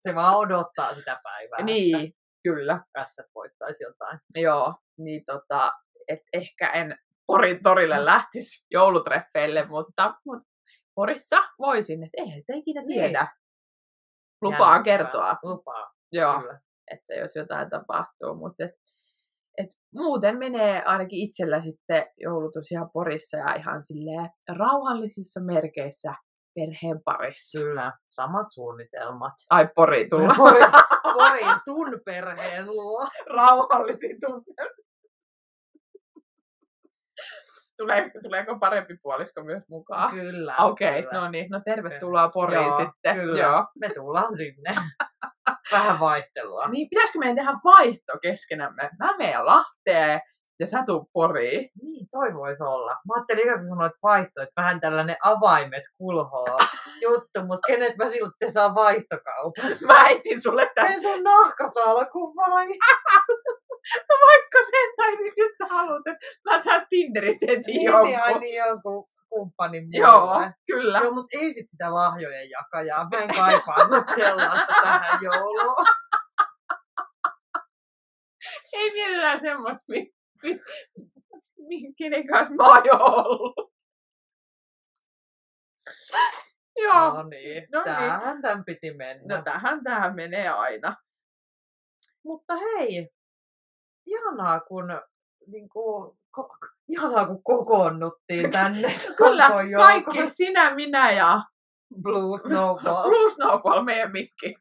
[0.00, 1.62] Se vaan odottaa sitä päivää.
[1.62, 4.18] Niin, kyllä, Että tässä voittaisi jotain.
[4.34, 5.72] joo, niin tota,
[6.08, 10.48] et ehkä en Porin torille lähtisi joulutreffeille, mutta, mutta
[10.94, 13.00] Porissa voisin, että eihän sitä ikinä Niin.
[13.00, 13.28] tiedä.
[14.42, 14.82] Lupaa Jännittävää.
[14.82, 16.40] kertoa, Lupaa, joo.
[16.40, 16.60] kyllä.
[16.90, 18.70] että jos jotain tapahtuu, mutta et,
[19.58, 26.14] et muuten menee ainakin itsellä sitten joulutus ihan Porissa ja ihan silleen rauhallisissa merkeissä
[26.54, 27.58] perheen parissa.
[27.58, 29.32] Kyllä, samat suunnitelmat.
[29.50, 30.34] Ai Pori tulla.
[30.36, 33.08] Porin, Porin sun perheen luo.
[33.36, 34.70] Rauhallisin tunne.
[37.78, 40.10] Tulee, tuleeko parempi puolisko myös mukaan?
[40.10, 40.56] Kyllä.
[40.58, 41.20] Okei, kyllä.
[41.20, 43.16] no niin, no tervetuloa Poriin Joo, sitten.
[43.16, 43.66] Kyllä, Joo.
[43.80, 44.74] me tullaan sinne.
[45.72, 46.68] Vähän vaihtelua.
[46.68, 48.90] Niin, pitäisikö meidän tehdä vaihto keskenämme?
[48.98, 50.20] Mä menen Lahteen
[50.60, 51.70] ja sä tuu Poriin.
[51.82, 52.92] Niin, toi voisi olla.
[52.92, 56.58] Mä ajattelin ikään kuin sanoit vaihto, että vähän tällainen avaimet kulhoo
[57.06, 59.92] juttu, mutta kenet mä silti saa vaihtokaupassa?
[59.92, 62.66] Mä etsin sulle tämän Sen sun nahkasalku vai?
[64.26, 68.04] vaikka sen, tai sit jos sä haluat, että mä tähän Tinderistä etin Niin, jonkun.
[68.08, 70.54] niin, ai niin jonkun kumppanin Joo, mulle.
[70.66, 70.98] kyllä.
[70.98, 73.08] Joo, mutta ei sit sitä lahjojen jakajaa.
[73.10, 75.86] Mä en kaipaa nyt sellaista tähän jouluun.
[78.72, 80.12] Ei mielellään semmoista, mi,
[80.42, 80.60] mi,
[81.68, 83.72] mi, kenen kanssa mä oon jo ollut.
[86.84, 87.94] Joo, No niin, No niin.
[87.96, 89.36] tämähän tämän piti mennä.
[89.36, 90.96] no tähän tähän menee aina.
[92.24, 93.08] Mutta hei,
[94.06, 95.00] ihanaa kun
[95.46, 96.56] niin kuin, ko,
[96.88, 98.88] ihanaa kun kokoonnuttiin tänne.
[99.18, 101.42] Kyllä, kaikki, sinä, minä ja
[102.02, 103.02] Blue Snowball.
[103.08, 104.54] Blue Snowball, meidän mikki.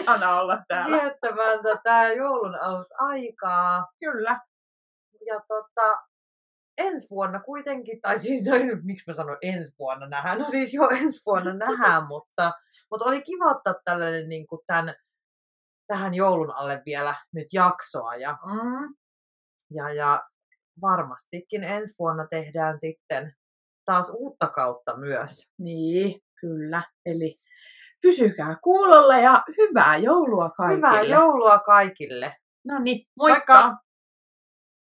[0.00, 1.02] Ihana olla täällä.
[1.02, 3.86] Viettämään tätä joulun alusaikaa.
[4.00, 4.40] Kyllä.
[5.26, 6.02] Ja tota,
[6.78, 10.88] ensi vuonna kuitenkin, tai siis no, miksi mä sanon ensi vuonna nähdään, no siis jo
[10.88, 12.52] ensi vuonna nähdään, mutta,
[12.90, 14.94] mutta oli kiva ottaa tällainen niin kuin tämän,
[15.86, 18.94] tähän joulun alle vielä nyt jaksoa ja, Mm.
[19.70, 20.22] ja, ja
[20.82, 23.32] varmastikin ensi vuonna tehdään sitten
[23.84, 25.48] taas uutta kautta myös.
[25.58, 26.82] Niin, kyllä.
[27.06, 27.40] Eli
[28.02, 30.76] pysykää kuulolla ja hyvää joulua kaikille.
[30.76, 32.36] Hyvää joulua kaikille!
[32.66, 33.60] No niin, moikka!
[33.62, 33.83] Moikka!